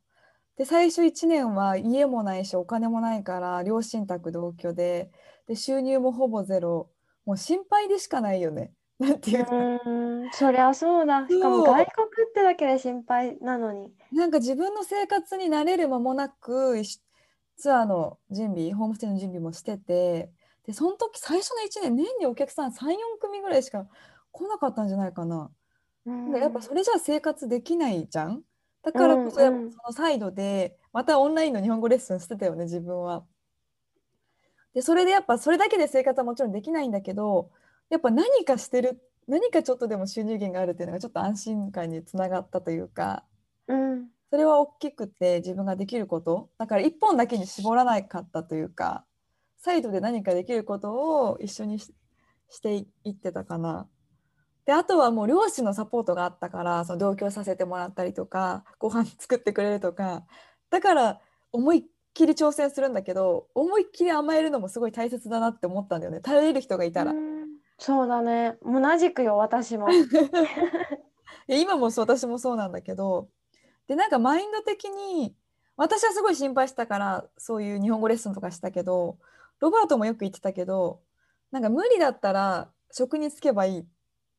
[0.57, 5.11] で最初1年は家もないしお金もないから両親宅同居で
[5.47, 6.91] で収入もほぼゼロ。
[7.27, 16.81] もう心配でしかないよねなんてういうそりゃそうだしかも外国ってだけで心配なのになんか自分の生活に慣れる間もなく
[17.57, 20.31] ツアーの準備ホームステイの準備もしてて
[20.67, 23.87] でその時最初の1年年にお客さん34組ぐらいしか
[24.33, 25.51] 来なかったんじゃないかな。
[26.07, 28.43] うんでやっぱそれじゃ生活できないじゃん。
[28.83, 33.25] だからこそやっぱそのサイドでまたオンラインの日本語レッスンしてたよね自分は。
[34.75, 37.51] でそれでやっぱそれだけで生活はもちろんできないんだけど
[37.91, 43.25] やっぱ何かしてる何かちょっとでも収入源があるっていうのがちょっと安心感につながったというか
[43.69, 44.09] うん。
[44.31, 46.51] それは大きくて自分ができること。
[46.57, 49.05] だから一本だけに絞らなかったというか
[49.59, 50.93] サイドで何かできること
[51.29, 51.93] を一緒にし
[52.49, 52.75] して
[53.05, 53.89] いってたかな。
[54.67, 60.25] であとはもう両親のサポートがあったからその同居させてもらったりとかご飯作ってくれるとか。
[60.71, 61.21] だから
[61.53, 61.83] 思いっ
[62.15, 66.21] きり挑戦するんだけど思いっきり甘えるのもすごい大切だなって思ったんだよね。
[66.21, 67.13] 頼れる人がいたら。
[67.13, 67.40] うん
[67.81, 68.59] そうだね。
[68.63, 69.89] 同じくよ私も。
[71.49, 73.29] 今もそう私もそうなんだけど。
[73.89, 75.35] でなんかマインド的に
[75.77, 79.19] 私はすごい心配したからそういう日本語レッスンとかしたけど
[79.59, 81.01] ロバートもよく言ってたけど
[81.51, 83.85] なんか無理だったら職に就けばいいっ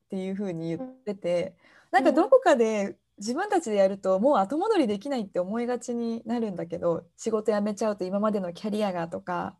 [0.09, 1.55] ていう風に言ってて、
[1.89, 9.57] なんかどこかで自分たちでやるともう後戻りできないって思いがちになるんだけど仕事辞めちゃうと今までのキャリアがとか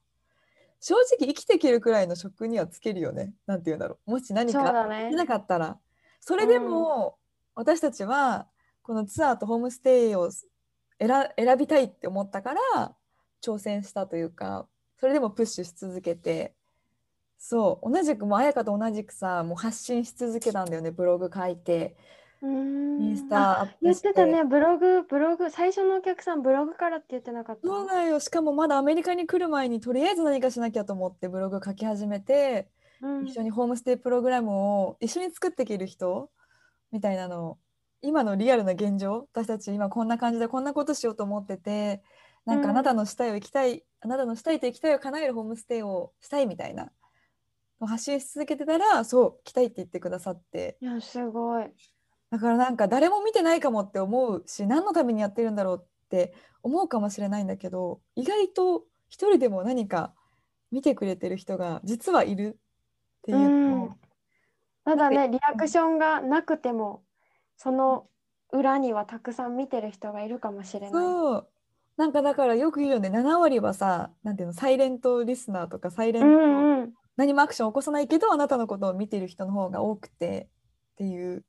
[0.81, 3.33] 正直生きていけるくらいの職にはつけるよね。
[3.45, 4.11] なんて言うんだろう。
[4.11, 5.11] もし何かそうだね。
[5.11, 5.77] でなかったら。
[6.19, 7.17] それでも
[7.53, 8.47] 私たちは
[8.81, 12.95] このツアーとホームステイを選選びたいって思ったから
[13.43, 14.67] 挑戦したというか
[14.99, 16.55] それでもプッシュし続けて。
[17.37, 17.91] そう。
[17.91, 20.89] 同じくもう彩香と同じくさもう発信し続けたんだよね。
[20.89, 21.95] ブログ書いて
[22.43, 24.43] インスタアップ言っしててたね。
[24.43, 27.67] ブログブログ最初のお客さんブログからって言ってなかった。
[27.67, 28.19] そうだよ。
[28.19, 32.69] しかもまだアメリカに来る前にとりあえず何かしなきゃと思ってブログ書き始めて
[33.01, 33.27] うん。
[33.27, 34.51] 一緒にホームステイプログラム
[34.83, 36.31] を一緒に作っていける人
[36.91, 37.57] みたいなのを
[38.01, 42.01] 今のリアルな現状私たち今こんな感じでこんなことしようと思ってて
[42.45, 42.69] なんかうん。
[42.71, 46.91] あなたのしたいを行きたい、あなたのしたいと行きたいを叶えるホームステイをしたいみたいな
[47.79, 50.77] 発信し続けてたらそう来たいって言ってくださって。
[50.81, 51.71] いやすごい
[52.31, 60.13] だからなんか誰も見てないかもって思うし何のためにやってるんだろうって思うかもしれないんだけど意外と一人でも何か
[60.71, 63.83] 見てくれてる人が実はいるっていうの。
[63.83, 63.95] をうん。
[64.85, 67.03] ただねリアクションがなくても
[67.57, 68.07] その
[68.51, 70.91] 裏にはたくさん見てる人がいるかもしれない。
[70.91, 71.47] そう。
[71.97, 76.93] なんかだからよく言うよね7割はさなんていうのサイレントリスナーとかサイレンうト、んうん。
[77.17, 80.47] 何もアクション起こさないけどあなたのことを見てる人の方が多くて
[80.93, 81.43] っていう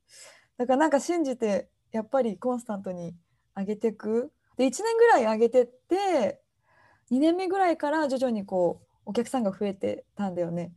[0.62, 3.16] だからなんか信じてやっぱりコンスタントに
[3.56, 6.40] 上げていくで1年ぐらい上げてって
[7.10, 10.72] 2年目ぐらいから徐々にこうお客さんが増えてたんだよね。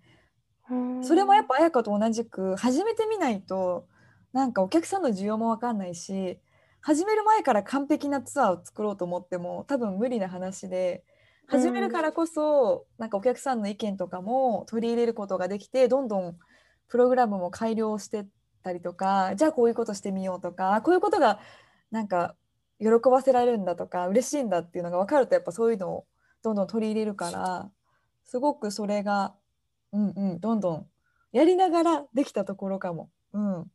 [0.71, 3.87] うんそれもやっぱ彩香と同じく始めてみないと
[4.33, 6.39] なんかお客さんの需要も分かんないし
[6.81, 11.03] 始める前から完璧なツアーを作ろうと思っても多分無理な話で
[11.45, 16.35] 始めるからこそ、なんかお客さんの意見とかも取り入れることができてどんどん
[16.87, 18.25] プログラムも改良してっ
[18.65, 21.39] たりとかじゃあこういうことしてみようとかこういうことが
[21.91, 22.35] なんか
[22.79, 26.05] 喜ばせられるんだとか嬉しいんだっていうのが分かるとやっぱそういうのを
[26.43, 27.69] どんどん取り入れるから
[28.23, 29.35] すごくそれが
[29.93, 30.87] うんうんどんどん
[31.31, 33.09] やりながらできたところかも。
[33.33, 33.65] うん、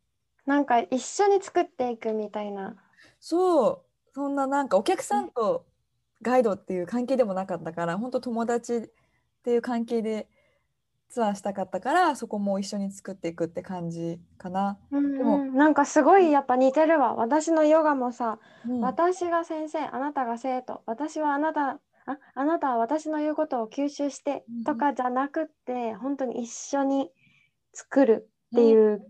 [0.47, 2.75] なんか一緒に作っていくみたいな。
[3.21, 3.83] そう。
[4.15, 5.31] そんななんかお客さん。
[5.31, 5.67] と
[6.23, 8.89] ガイドっていう関係でもなかったから本当友達っ
[9.45, 10.29] ていう関係で
[11.11, 14.79] ツアーしたかったからそこも一緒に作っていくって感じかな。
[14.93, 17.15] うんでもうん、なんかすごいやっぱ似てるわ。
[17.15, 27.11] 私のヨガもさ、うん私が先生、あなたが生徒、私はあなた、あ、あなたは私の言うことを吸収してうんとかじゃなくって、本当に一緒に
[27.73, 29.05] 作るっていう。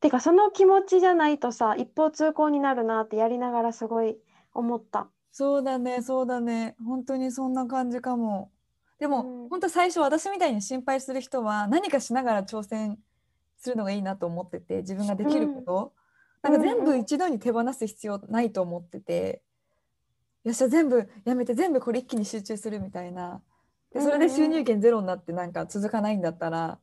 [0.00, 4.18] てかその気持ちじゃないとさ、一方通行になるなってやりながらすごい
[4.54, 5.08] 思った。
[5.30, 8.50] そうだねそうだね本当にそんな感じかも。
[8.98, 9.48] でも、うん。
[9.48, 12.98] 本当最初私みたいに心配する人は何かしながら挑戦
[13.56, 15.92] するのがいいなと思ってて自分ができること、
[16.44, 16.52] うん。
[16.52, 17.00] なんか全部うんうん。
[17.00, 19.42] 一度に手放す必要ないと思ってて、
[20.44, 23.42] よっしゃ全部やめて全部これ一気に集中するみたいな。
[23.92, 26.78] でそれで収入源ゼロになってなんか続かないんだったら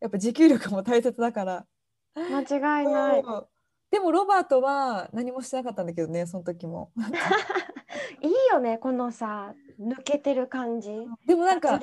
[0.00, 1.66] やっぱ持久力も大切だから。
[2.14, 3.22] 間違いない。
[3.90, 6.92] でもロバートは何もしてなかったんだけどねその時も
[8.20, 10.90] いいよね、このさ、抜けてる感じ。
[11.26, 11.78] でもなんか。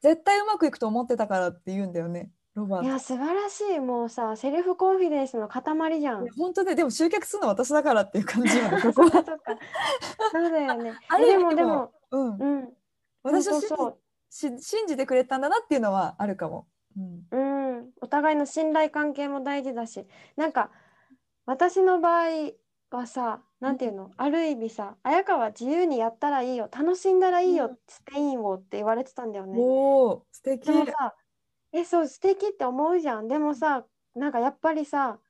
[0.00, 3.80] 絶対うまくいくと思ってたからって言うんだよねロバートいや、素晴らしい。
[3.80, 5.64] もうさ、セルフコンフィデンスの塊
[5.98, 6.28] じゃん。
[6.32, 8.92] 本当ででも集客するのは私だからっていう感じこは っか
[10.30, 10.92] そうだよね。
[11.08, 12.72] ある意えでもでもも、うんうん。
[13.22, 16.68] 私を信じ信じてくれたんだなっていうのはあるかも、
[17.30, 20.70] うん、うん、お互いの信頼関係も大事だし、なんか
[21.46, 22.52] 私の場合
[22.94, 27.78] はさ、なんていうの、ある意味さ、綾香は自由にやったらいいよ、楽しんだらいいよ、うん。
[27.88, 29.58] スペインをって言われてたんだよね。
[29.60, 30.66] おお素敵。
[30.66, 31.16] でもさ、
[31.72, 33.28] え、そう、素敵って思うじゃん。
[33.28, 35.20] でもさ、なんかやっぱりさ、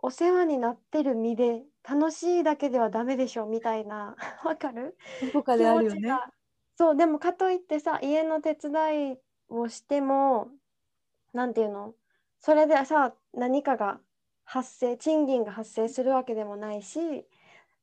[0.00, 4.96] お世話になってる身で楽しいだけではダメでしょみたいな、 わかる？
[5.20, 6.20] どこかであるよね。
[6.76, 10.50] そうでもかといってさ家の手伝いをしても
[11.32, 11.94] なんていうの？
[12.40, 14.00] それでさ何かが
[14.52, 17.24] 発生賃金が発生するわけでもないし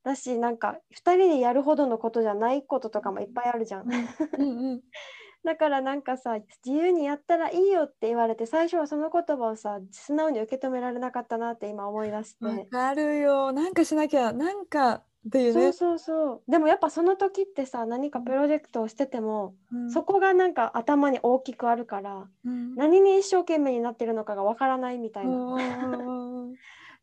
[0.04, 3.92] だしなんか2人でやるほどのことじゃないこととかもいっぱいあるじゃん。
[4.38, 4.80] うんうん、
[5.44, 12.44] だからなんかさ自由にやったらいいよって言われて最初はその言葉をさ素直に受け止められなかったなって今思い出して。
[12.44, 13.50] わかるよ。
[13.50, 15.60] なんかしなきゃ、なんかっていうね。
[15.60, 16.50] そうそうそう。
[16.50, 19.90] でもやっぱその時ってさ何かプロジェクトをしてても、うん。
[19.90, 22.74] そこがなんか頭に大きくあるからうん。
[22.74, 25.56] 何に一生懸命になってるのかがわからないみたいな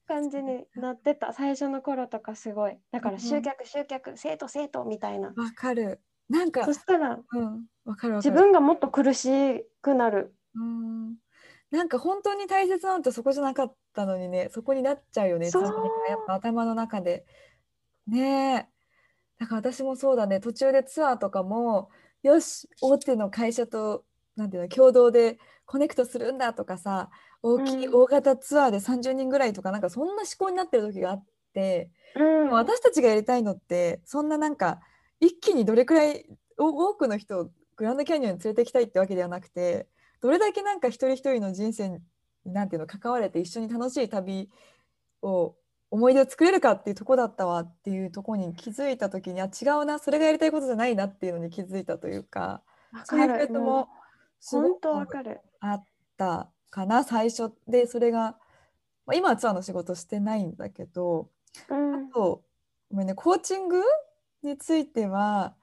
[0.07, 1.31] 感じになってた。
[1.33, 2.77] 最初の頃とかすごい。
[2.91, 5.29] だからうん集客集客生徒生徒みたいな。
[5.29, 6.01] わかる。
[6.29, 8.35] なんかそ、したらうん、わかる自る。
[8.35, 10.35] 分がもっと苦しくなる。
[10.55, 11.15] うん、
[11.71, 15.45] なんか本当に大切なのってそこじゃなかったのにね、そこになっちゃうよね。
[15.45, 15.51] や
[16.17, 17.25] っぱ頭の中で。
[18.07, 18.77] ねえ。
[19.39, 20.39] だから私もそうだね。
[20.39, 21.89] 途中でツアーとかも、
[22.23, 27.09] よし、大手の会社と、なんていうの、共同でコネクトするんだとかさ、
[27.41, 34.79] 大きいうん大型ツアーで30人ぐらいとか、なんかそんな思考になってる時があって、うん私たちがやりたいのって、そんななんか、
[35.19, 36.25] 一気にどれくらい
[36.57, 39.87] お多くの人をグランドキャニオンに連れてきたいってわけではなくて、
[40.21, 41.99] どれだけなんか一人一人の人生に、
[42.45, 44.49] なんていうの、関われて一緒に楽しい旅
[45.21, 45.55] を、
[45.89, 53.87] 思い出を作れるかっていうとこだったわっていうとこに気づいた時に、あ、違うな、それがやりたいことじゃないなっていうのに気づいたというか、わそういうかるも
[54.43, 55.39] 本当わくかる。
[55.59, 55.85] あっ
[56.17, 58.37] たかな、最初で、それが、
[59.05, 61.29] まあ、今はツアーの仕事してないんだけど、
[61.69, 61.95] うん。
[62.09, 62.43] あと、
[62.91, 63.81] ごめんね、コーチング
[64.43, 65.55] については、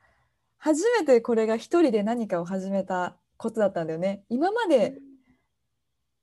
[0.57, 4.25] 初めてこれが一人で何かを始めたことだったんだよね。
[4.31, 4.99] 今まで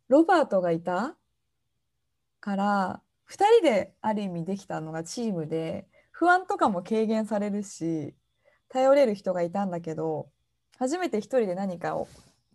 [0.07, 1.15] ロバートがいた
[2.39, 3.01] から、
[3.31, 8.13] 二人である意味できたのがチームで、不安とかも軽減されるし、
[8.67, 10.29] 頼れる人がいたんだけど、
[10.77, 12.09] 初めて一人で何かを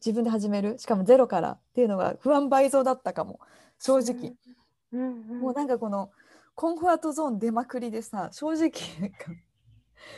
[0.05, 3.41] 自分で始める、しかもゼロからっていうのが不安倍増だったかも、
[3.79, 4.35] 正直。
[4.93, 5.41] うんうん。
[5.41, 6.11] もうなんかこの
[6.55, 8.71] コンフォートゾーン出まくりでさ正直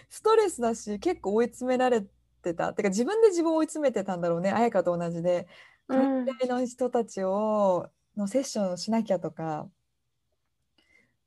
[0.08, 2.04] ストレスだし結構追い詰められ
[2.42, 2.72] てた。
[2.74, 5.46] てか自分で自分を追い詰めてたんだろうね彩香と同じで。
[5.86, 6.24] これうん。
[6.24, 9.68] ぐらいの人たちをのセッションをしなきゃとか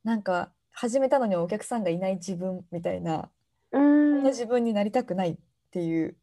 [0.03, 3.29] なんか始めたのにお客さんがいない自分みたいな
[3.71, 5.37] うそんんな自分になりたくないっ
[5.71, 6.15] ていう。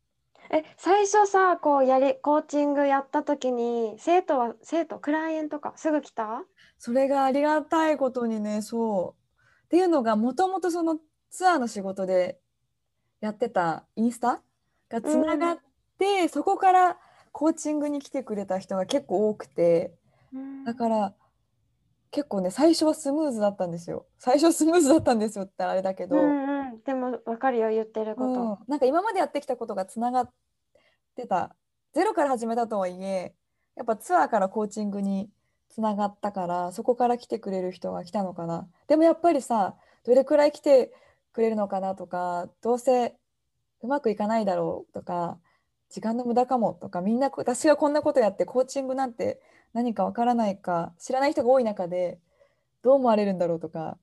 [0.50, 6.44] え最初さこうやりコーチングやった時に生徒は生徒クライアントかすぐ来た？
[6.78, 9.32] それがありがたいことにねそう。
[9.66, 10.98] っていうのがもともとその
[11.30, 12.40] ツアーの仕事で
[13.20, 14.40] やってたインスタ
[14.88, 15.58] がつながっ
[15.98, 16.96] て、そこから
[17.32, 19.92] コーチングに来てくれた人が結構多くて
[20.64, 21.14] だから
[22.10, 24.06] 結構ね最初はスムーズだったんですよ。
[24.18, 26.82] 最初はスムーズだったんですよってあれだけど、うんうん。
[26.82, 28.28] でもわかるよ言ってること。
[28.28, 28.58] うん。
[28.66, 30.30] なんか今までやってきたことがつながっ
[31.16, 31.54] てた。
[31.94, 33.34] ゼロから始めたとはいえ
[33.76, 35.30] やっぱツアーからコーチングに
[35.68, 38.68] つながったからそこから来てくれる人が来たのかな。
[38.86, 40.92] でもやっぱりさどれくらい来て
[41.32, 43.14] くれるのかなとかどうせ
[43.82, 45.38] うまくいかないだろうとか
[45.90, 49.40] 時間の無駄かもとかみんな私がこんなことやってコーチングなんて
[49.72, 52.18] 何かわからないか知らない人が多い中で
[52.82, 53.98] どう思われるんだろうとか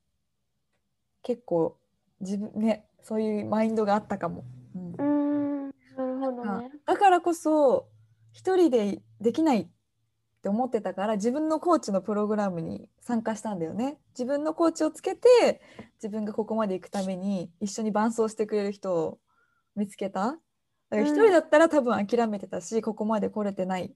[1.23, 1.77] 結構
[2.21, 4.43] 自分ねそういうマインドがあったかも。
[4.75, 6.71] うん、んなるほどね。
[6.85, 7.87] だからこそ
[8.33, 9.67] 一人でできないっ
[10.41, 13.97] て思ってたから自分のコーチのプログラムに参加したんだよね。
[14.09, 15.61] 自分のコーチをつけて
[15.95, 19.19] 自分がここまで行くために一緒に伴走してくれる人を
[19.75, 20.37] 見つけた。
[20.89, 23.95] だから一人だったら多分諦めてたし、ここまで来れてない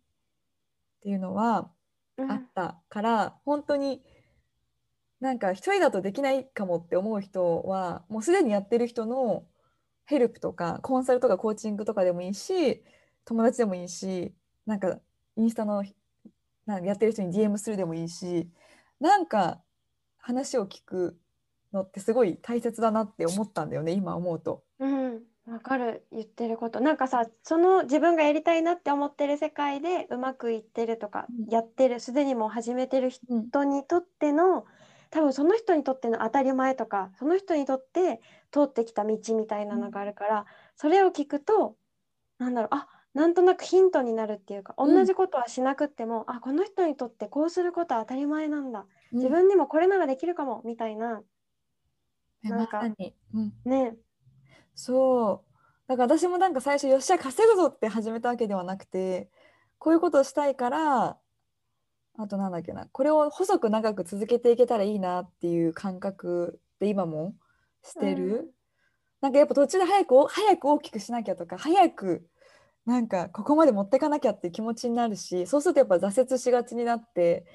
[1.00, 1.70] っていうのは
[2.18, 4.02] あったから、うん、本当に
[5.20, 9.44] なんか一人だとできないかもって思う人はもうすでにやってる人の
[10.06, 12.84] ヘルプとかコンサルとかコーチングとかでもいいし
[13.26, 14.34] 友達でもいいし
[14.66, 15.00] なんか
[15.36, 15.84] インスタの
[16.66, 18.50] なんかやってる人に DM するでもいいし
[19.00, 19.62] なんか
[20.18, 21.18] 話を聞く
[21.74, 24.64] のってすごい大切だなって思ったんだよね今思うと。
[24.80, 24.99] うん
[25.50, 26.80] わかる言ってること。
[26.80, 34.66] なんかさその自分がやりたいなって思ってる世界でうまくいってるとか、うん、やってるすでにもう始めてる人にとっての、
[35.12, 38.22] 多分その人にとっての当たり前とかその人にとって
[38.52, 40.46] 通ってきた道みたいなのがあるから、うん、
[40.76, 41.76] それを聞くと
[42.38, 51.22] なんだろうあなんとなくヒントになるっていうか同じことはしなくっても、うん、あこの人にとってこうすることは当たり前なんだ、うん、自分にもこれならできるかもみたいな、
[52.44, 52.82] なんか、
[53.34, 53.96] うん、ね
[54.80, 55.50] そう。
[55.90, 59.30] だから私もなんか最初よっしゃ稼ぐぞって始めたわけではなくて
[59.78, 61.18] こういうことをしたいから
[62.18, 67.34] あとなんだっけなこれを細く長く続けていけたらいいなっていう感覚で今も
[67.84, 68.46] してる、うん、
[69.20, 72.26] なんかやっぱ途中で早く早く大きくしなきゃとか早く
[72.86, 77.46] なんかここまで持っていかなきゃっていう気持ちになるしそうするとやっぱ挫折しがちになって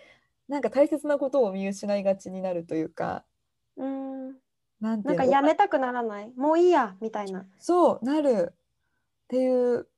[0.48, 3.24] なんか大切なことを見失いがちになるというか。
[3.76, 4.43] うん
[4.84, 6.32] なんなんかやめたくならない？
[6.36, 7.46] もういいやみたいな。
[7.58, 8.56] そうなるっ
[9.28, 9.88] ていう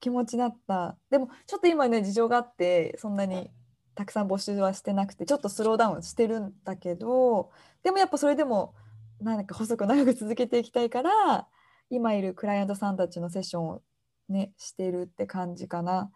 [0.00, 0.96] 気持ちだった。
[1.10, 3.50] でもちょっと今ね事情があってそんなに
[3.94, 7.50] たくさん募集はしてなくてちょっとスローダウンしてるんだけど
[7.82, 8.74] でもやっぱそれでも
[9.20, 11.46] なんか細く長く続けていきたいから
[11.90, 13.82] 今いるクライアントさんたちのセッションを
[14.30, 16.10] ねしてるって感じかな。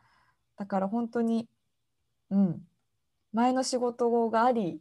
[0.57, 1.47] だから本当に
[2.31, 2.63] うん。
[3.35, 4.81] 前の仕事があり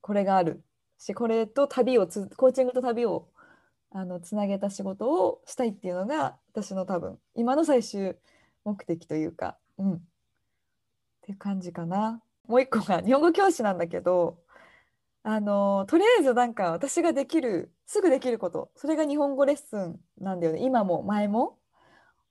[0.00, 0.64] これがある
[1.00, 3.28] しこれと旅をつコーチングと旅を
[3.90, 8.14] あのつなげた仕事をしたいっていうのが私の多分今の最終
[8.64, 10.00] 目的というかうんっ
[11.22, 12.22] ていう感じかな。
[12.46, 14.38] もう一個が日本語教師なんだけど
[15.22, 21.58] あのとりあえずなんか私ができるすぐできることそれが日本語レッスンなんだよね今も前も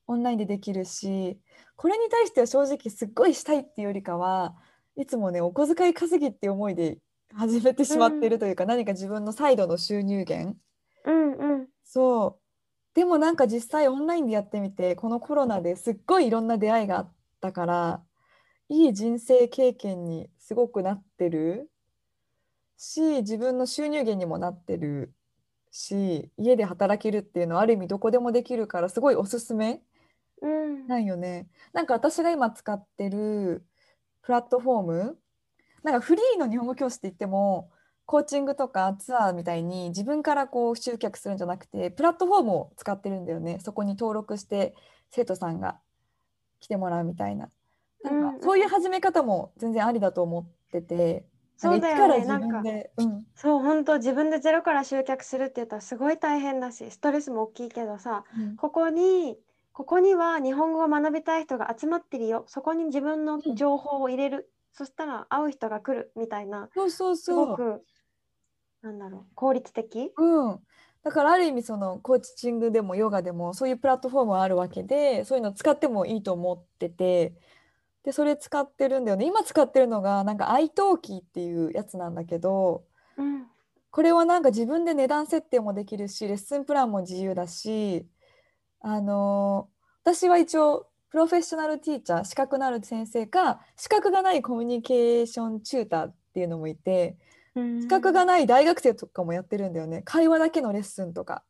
[0.07, 1.39] オンラインでできるし
[1.75, 4.55] これに対しては正直すっごいしたいっていうよりかは
[4.97, 6.97] いつもねお小遣い稼ぎっていう思いで
[7.33, 10.57] 始めてしまってるというか、うん、何か自分のサイドの収入源、
[11.05, 12.49] うんうん、そう。
[12.95, 18.03] でもなんか実際オンラインでやってみてこのコロナですっごいいろんな出会いがあったから
[18.67, 21.69] いい人生経験にすごくなってる。
[22.77, 25.13] し自分の収入源にもなってる。
[25.71, 29.83] し家で働けるっていうのはある意味どこでもできるからすごいおすすめ
[30.87, 31.47] なんよね。
[31.73, 33.65] なんか私が今使ってる
[34.21, 35.18] プラットフォーム
[35.83, 37.69] なんかフリーの日本語教師って言っても
[38.05, 44.73] コーチングとかツアーみたいに自分からこう集客するんじゃなくてプラットフォームを使ってるんだよねそこに登録して
[45.11, 45.77] 生徒さんが
[46.59, 47.49] 来てもらうみたいな
[48.03, 51.25] なんかそういう始め方も全然ありだと思ってて。
[51.57, 52.23] そうだよね。
[52.23, 52.63] なんか、
[52.97, 59.37] うん、そう本当自分でゼロから集客するって言ったらすごい大変だし、ストレスも大きいけどさ、うん、ここに
[59.73, 62.45] ここには日本語を学びたい人が集まってるよ。
[62.47, 64.49] そこに自分の情報を入れる。
[64.71, 66.69] うん、そしたら会う人が来るみたいな。
[66.73, 67.45] そうそうそう。
[67.45, 67.83] すごく
[68.81, 70.11] なんだろう効率的？
[70.17, 70.59] うん。
[71.01, 77.35] だからある意味そのコーチングでもヨガでもそういうプラットフォームはあるわけでそういうの使ってもいいと思ってて
[78.03, 82.83] でそれ使ってるんだよね今使ってるのがなんか iTalki っていうやつなんだけど、
[83.15, 83.45] うん、
[83.91, 88.05] これはなんか自分で値段設定もできるしレッスンプランも自由だし
[88.81, 89.69] あの
[90.03, 97.17] 私は一応プロフェッショナルティーチャー資格のある先生か資格がないコミュニケーションチューターっていうのもいて、
[97.55, 100.01] 資格がない大学生とかもやってるんだよね。
[100.05, 101.43] 会話だけのレッスンとか。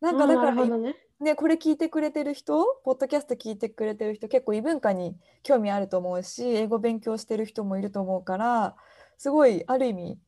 [0.00, 8.74] なんかだから、ね、でこれ聞いてくれてる人ポッドキャスト聞いてくれてる人結構異文化に興味あると思うし英語勉強してる人もいると思うから
[9.16, 10.18] すごいある意味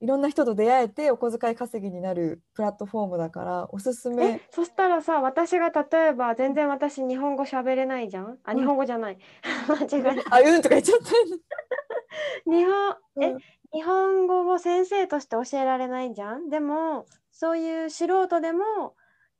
[0.00, 4.40] いろんな人と出会えてお小遣い稼ぎになるプラットフォームだからおすすめ。
[4.50, 8.38] そしたらさ私が例えば全然私日本語喋れないじゃん？
[8.44, 9.18] あ、日本語じゃない。
[9.68, 11.04] 間違えあうんとか言っちゃった
[12.50, 13.38] 日本え、うん、
[13.72, 16.48] 日本語を先生として教えられないじゃん？
[16.48, 18.94] でもそういう素人でも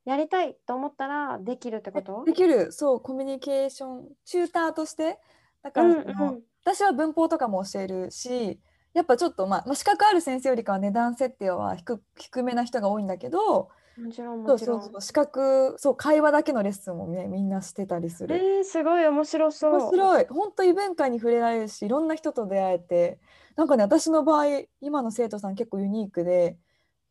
[0.04, 2.24] やりたいと思ったらできるってこと？
[2.24, 2.72] できる。
[2.72, 5.18] そうコミュニケーションチューターとして。
[5.62, 6.00] だからうんう
[6.32, 6.42] ん。
[6.64, 8.60] 私は文法とかも教えるし
[8.98, 14.58] やっぱちょっと、まあ、まあ資格ある先生よりかは値段設定は低低めな人が多いんだけどもちろんそう。
[14.58, 18.34] そうそう資格そう会話だけのレッスンも、ね、みんなしてたりする。
[18.34, 19.76] えー、すごい面白そう。
[19.76, 23.20] 面白い本当異文化に触れられるしいろんな人と出会えて
[23.54, 26.56] なんかね私の場合今の生徒さん結構ユニークで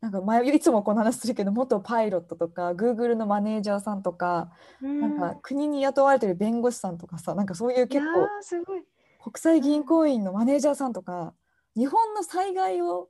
[0.02, 4.50] なんか前いつもこの話するけど元パイロットとか Google のマネージャーさんとか、
[4.82, 8.82] うん、なんか国に雇われてる弁護士さんとかさなんかそういう結構ーすごい。
[9.20, 11.34] 国際銀行員のマネージャーさんとか
[11.78, 13.08] 日本の災害を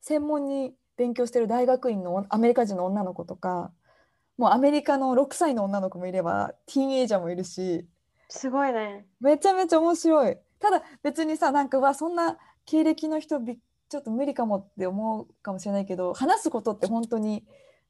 [0.00, 3.72] 専門に勉強してる大学院のアメリカ人の女の子とか
[4.38, 7.84] もうアメリカの6歳の女の子もいればティーンエイジャーもいるし
[8.28, 9.04] すごいね。
[9.20, 13.58] めちゃめちゃ面白いただ別にさなんかうわそんな経歴の人び
[13.88, 17.44] ちょっと無理かもって思うかもしれないけど話すことって本当に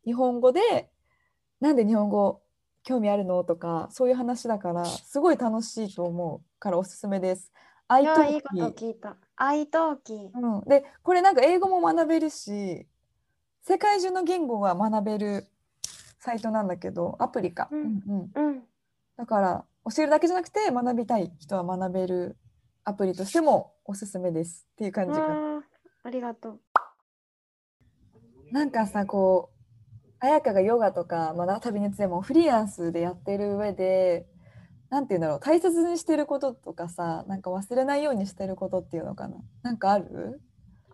[0.06, 0.88] 日本語で
[1.60, 2.40] なんで日本語
[2.82, 7.52] 興味あるのとかそういう話だからすごい楽しいと思うからおすすめです。
[7.90, 9.16] いやーいいこと聞いた。
[9.36, 10.14] 愛登記。
[10.34, 12.86] うん、でこれなんか英語も学べるし
[13.62, 15.46] 世界中の言語が学べる
[16.18, 18.62] サイトなんだけどアプリか、うんうんうんうん。
[19.16, 19.64] だから
[19.94, 22.36] 教えるだけじゃなくて学びたい人は学べる
[22.84, 25.64] アプリとしてもおすすめですっていう感じかな。
[26.04, 26.60] ありがとう。
[28.52, 29.54] なんかさこう
[30.20, 34.26] 彩香がヨガとか、まあ、旅熱でもフリーランスでやってる上で
[34.94, 39.38] なんて言うんだろう大切にしてることとかさなんか忘れないようにしてることっていうのかな。
[39.62, 40.40] なんかある、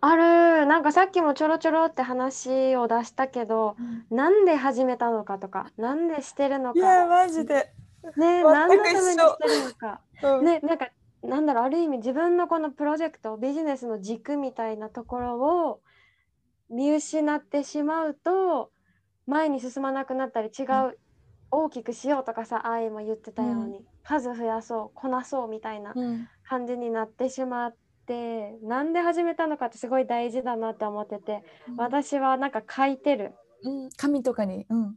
[0.01, 0.65] ある。
[0.65, 3.77] なんかさっきもちょろちょろって話を出したけど
[4.11, 6.79] なんで始めたのかとかなんでしてるのか。
[6.79, 7.75] いやマジで、
[8.17, 10.01] ね何のためにしてるのか。
[10.23, 10.45] うん。
[10.47, 10.89] ねなんか
[11.23, 15.39] なんだろうある意味自分のこのプロジェクトビジネスの軸みたいなところ
[15.69, 15.81] を
[16.71, 18.71] 見失ってしまうと
[19.27, 20.99] 前に進まなくなったり違う、
[21.51, 26.29] 大きくしようとかさあいも言ってたように、数増やそうこなそうみたいなうん。
[26.51, 27.77] 感じになってしまっ
[28.07, 31.45] てなんで始めたのかってすごい大事だなって思ってて
[31.77, 33.35] 私はなんか書いてる。
[33.63, 34.97] うん、紙とかに、うん、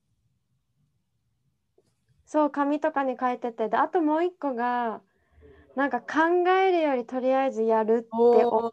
[2.25, 5.01] そう紙とかに書いててであともう一個が
[5.75, 8.71] なんか考えるよりとりあえずやるって思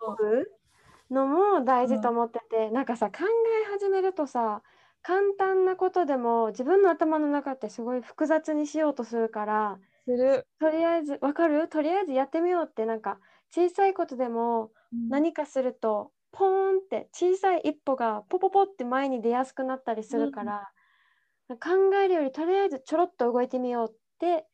[1.11, 4.63] うのも大事と思ってて、なんかさ考え始めるとさ
[5.03, 11.69] 簡単なことでも自分の頭の中ってすごい複雑にしようとするからする、とりあえずわかる？
[11.69, 12.87] とりあえずやってみようって。
[12.87, 13.19] なんか
[13.51, 14.71] 小さいことでも
[15.09, 20.69] 何かするとポーンって小さい一歩がポポポって前に出やすくなったりするから、
[21.49, 24.47] 考えるよりとりあえずちょろっと動いてみようって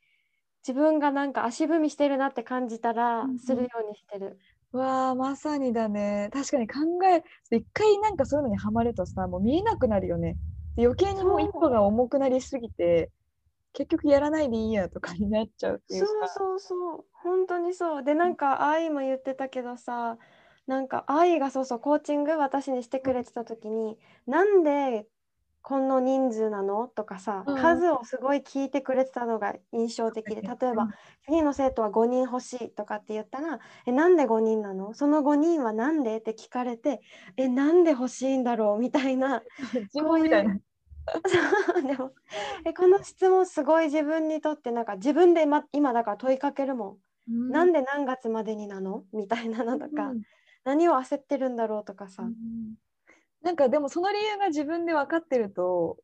[0.66, 3.38] 自分がなんか足踏みしてるなって感じたらうんうん。
[3.38, 4.38] するようにしてる。
[4.72, 6.28] わあまさにだね。
[6.32, 7.22] 確かに考え
[7.56, 10.36] 一回なんかそういうのにはまるとさもう見えなくなるよね。
[10.76, 11.42] で余計にもう。
[11.42, 13.10] 一歩が重くなりすぎて
[13.76, 17.06] 結局やらないでいいやとかになっちゃうっていそううかそうそう。
[17.12, 18.02] 本当にそう。
[18.04, 20.18] でなんか愛も言ってたけどさ
[20.66, 25.06] なんか愛がそうそうコーチング私にしてくれてた時になんで
[25.62, 27.82] この人数なのとかさ、うん。
[27.82, 30.88] 数をすごい聞いてくれてたのが印象的で例えば、
[31.24, 34.94] 次の生徒は5人欲しいとかって言ったら「えなんで5人なの？
[34.94, 37.00] その5人はなんで?」って聞かれて
[37.36, 39.44] 「えなんで欲しいんだろう?」みたいな。
[39.94, 40.60] 自分みたいう
[41.86, 42.12] でも
[42.64, 46.98] えこの質問すごい自分にとってなんか自分で、ま、今だから問いかけるも
[47.30, 49.04] ん、なんで何月までになの？
[49.12, 50.22] みたいなのとか、うん。
[50.64, 52.76] 何を焦ってるんだろうとかさ、うん
[53.42, 55.98] なんかでもその理由が自分で分かってると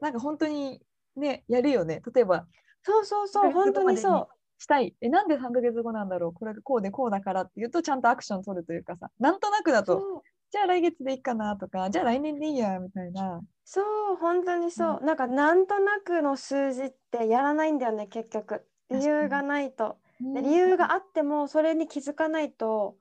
[0.00, 0.80] なんか本当に
[1.16, 2.02] ねやるよね。
[2.14, 2.46] 例えば
[2.82, 4.28] そうそうそう本当にそう。
[4.58, 4.94] したい。
[5.00, 6.32] えなんで3ヶ月後なんだろう？
[6.34, 9.10] これがこうでこうだからっていうとちゃんとアクション取るというかさ。
[9.18, 13.40] なんとなくだとじゃあ来月でいいかなとかじゃあ来年でいいやみたいな
[13.72, 13.82] そ
[14.14, 18.66] う本当にそう、なんかなんとなくの数字ってやらないんだよね結局。
[18.90, 19.96] 理由がないと。
[20.20, 22.96] で理由があってもそれに気づかないと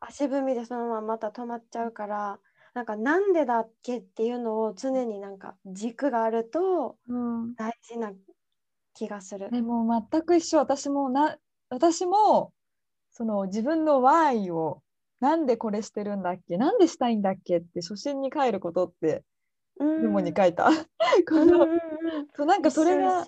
[0.00, 2.38] 足踏みでそのまままた止まっちゃうから
[2.74, 7.54] なんかなんでだっけっていうのを常になんか軸があるとうん。
[7.56, 8.12] 大事な
[8.94, 9.50] 気がする。
[9.50, 10.58] でも全く一緒。
[10.58, 11.36] 私もな
[11.70, 12.52] 私も
[13.10, 14.80] その自分の why を
[15.18, 19.22] なんでこれしてるんだっけなんでしたいんだっけって初心に帰ることってうん
[19.78, 20.70] メモに書いた、
[21.28, 21.66] この
[22.34, 23.26] そうなんかそれが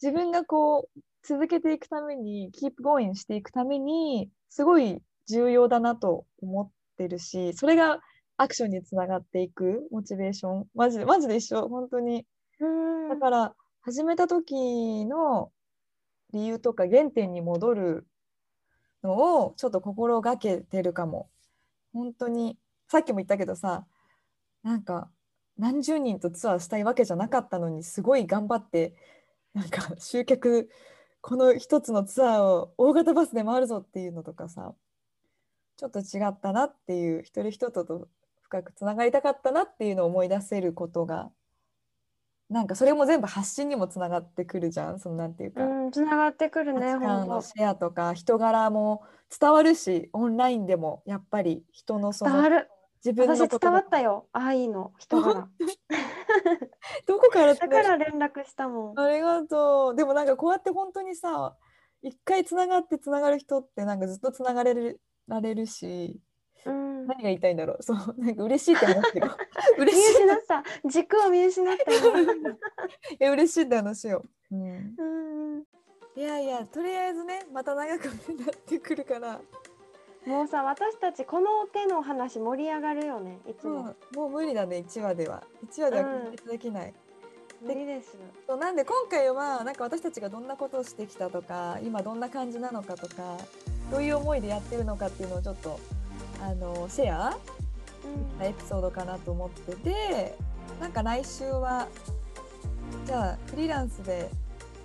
[0.00, 8.00] 自分がこう続けていくために keep going していくためにすごい重要だなと思ってるしそれが
[8.36, 10.66] アクションにつながっていくモチベーション。
[10.74, 12.24] マジでマジで一緒本当に。
[12.60, 13.08] うん。
[13.08, 15.50] だから始めた時の
[16.32, 18.06] 理由とか原点に戻る
[19.02, 21.28] のをちょっと心がけてるかも。
[21.92, 22.56] 本当に。
[22.86, 23.84] さっきも言ったけどさ
[24.62, 25.10] なんか
[25.58, 28.94] 何十人とツアーしたいわけじゃなかったのにすごい頑張って
[29.54, 30.70] なんか集客
[31.20, 34.74] この一つのツアーを大型バスで回るぞっていうのとかさ
[35.76, 38.08] ちょっと違ったなっていう一人一人と
[38.42, 41.30] 深くつながりたかったなっていうのを思い出せることが
[42.48, 49.02] なんかそれも全部発信にもつながってくるじゃんそのなんていうか、うん、つながってくるね、の本シェアとか人柄も
[49.38, 52.32] 伝わるしオンラインでもやっぱり人のそ当。
[52.32, 52.70] 伝わのる。
[53.04, 54.28] 自分の私伝わったよ。
[54.32, 55.48] 愛の人柄。
[57.06, 57.54] どこから？
[57.54, 58.98] だから連絡したもん。
[59.00, 59.94] ありがとう。
[59.94, 61.56] でもなんかこうやって本当にさ、
[62.02, 66.20] 一回つながってつながる人ってなんかずっとつながれるられるし、
[66.64, 67.06] うん。
[67.06, 67.82] 何が言いたいんだろう。
[67.82, 69.36] そう、なんか嬉しいって話よ。
[69.78, 70.24] 見 嬉しい。
[70.24, 70.64] 失った。
[70.88, 72.00] 軸を見失ったよ。
[73.20, 74.24] いや嬉しいって話よ。
[74.50, 75.04] うん、う
[75.60, 75.64] ん。
[76.16, 78.14] いやいや、とりあえずね、また長くなっ
[78.66, 79.40] てくるから、
[80.28, 83.38] もうさ、私たちこの手の話盛り上がるよね。
[83.48, 83.94] いつうん、も。
[84.14, 85.42] もう無理だね、1話では。
[85.66, 86.94] 1話では完結できない。
[87.62, 88.18] 無理です。
[88.46, 93.36] そうなんで今回はなんか私たちがどんなことをしてきたとか今どんな感じなのかとか
[93.90, 95.80] どういう思いでやってるのかっていうのをちょっと
[96.40, 97.36] あのシェア
[98.38, 98.44] うん。
[98.44, 100.36] エピソードかなと思ってて
[100.80, 101.88] なんか来週は
[103.06, 104.30] じゃあフリーランスで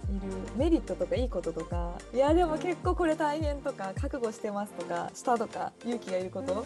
[0.10, 6.66] いるメリットとかいいこととかいやでも結構これ大変とか覚悟してますとかしたとか勇気がいること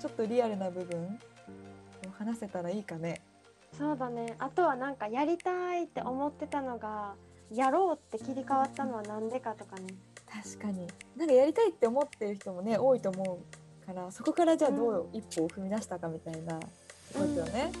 [0.00, 3.20] ちょっとリアルな部分を話せたらいいかね。
[3.76, 4.34] そうだね。
[4.38, 7.14] あとはなんかやりたいって思ってたのが、
[7.52, 9.94] やろうって切り替わったのはなんでかとかね。
[10.30, 10.86] 確かに
[11.16, 13.40] なんかやりたいって思ってる人もね多いと思
[13.82, 16.60] うからそこからじゃあどううん一歩を踏み出したかみたいなこ
[17.12, 17.72] とよね、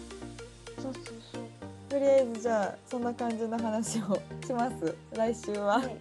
[0.76, 1.42] そうそうそう。
[1.90, 4.14] とりあえずじゃあそんな感じの話を
[4.46, 4.94] します。
[5.14, 5.96] 来週は、はい。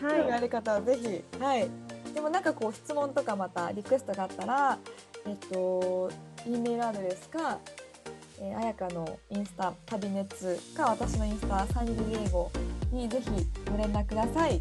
[0.00, 0.40] 興味あはい。
[0.42, 1.42] る方はぜひ。
[1.42, 1.68] はい。
[2.14, 4.78] でもなんかこう質問とかまたリクエストがあったら
[5.26, 6.10] えっと
[6.46, 7.58] E メールアドレスか
[8.38, 12.50] えー、あやかのインスタ旅熱か私のインスタサンディエゴ
[12.92, 13.30] にぜひ
[13.70, 14.60] ご連絡ください。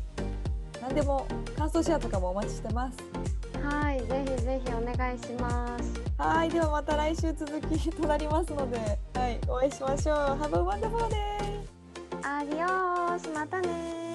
[0.82, 1.28] 何でも
[1.58, 2.98] 感想シェアとかもお待ちしてます
[3.64, 4.00] はい。
[4.00, 6.02] ぜひぜひお願いします。
[6.18, 8.78] はい、ではまた来週続きとなりますので、
[9.14, 10.16] はい、お会いしましょう。
[10.16, 11.66] Have a wonderful day!
[12.24, 13.30] アディオース。
[13.30, 14.15] またね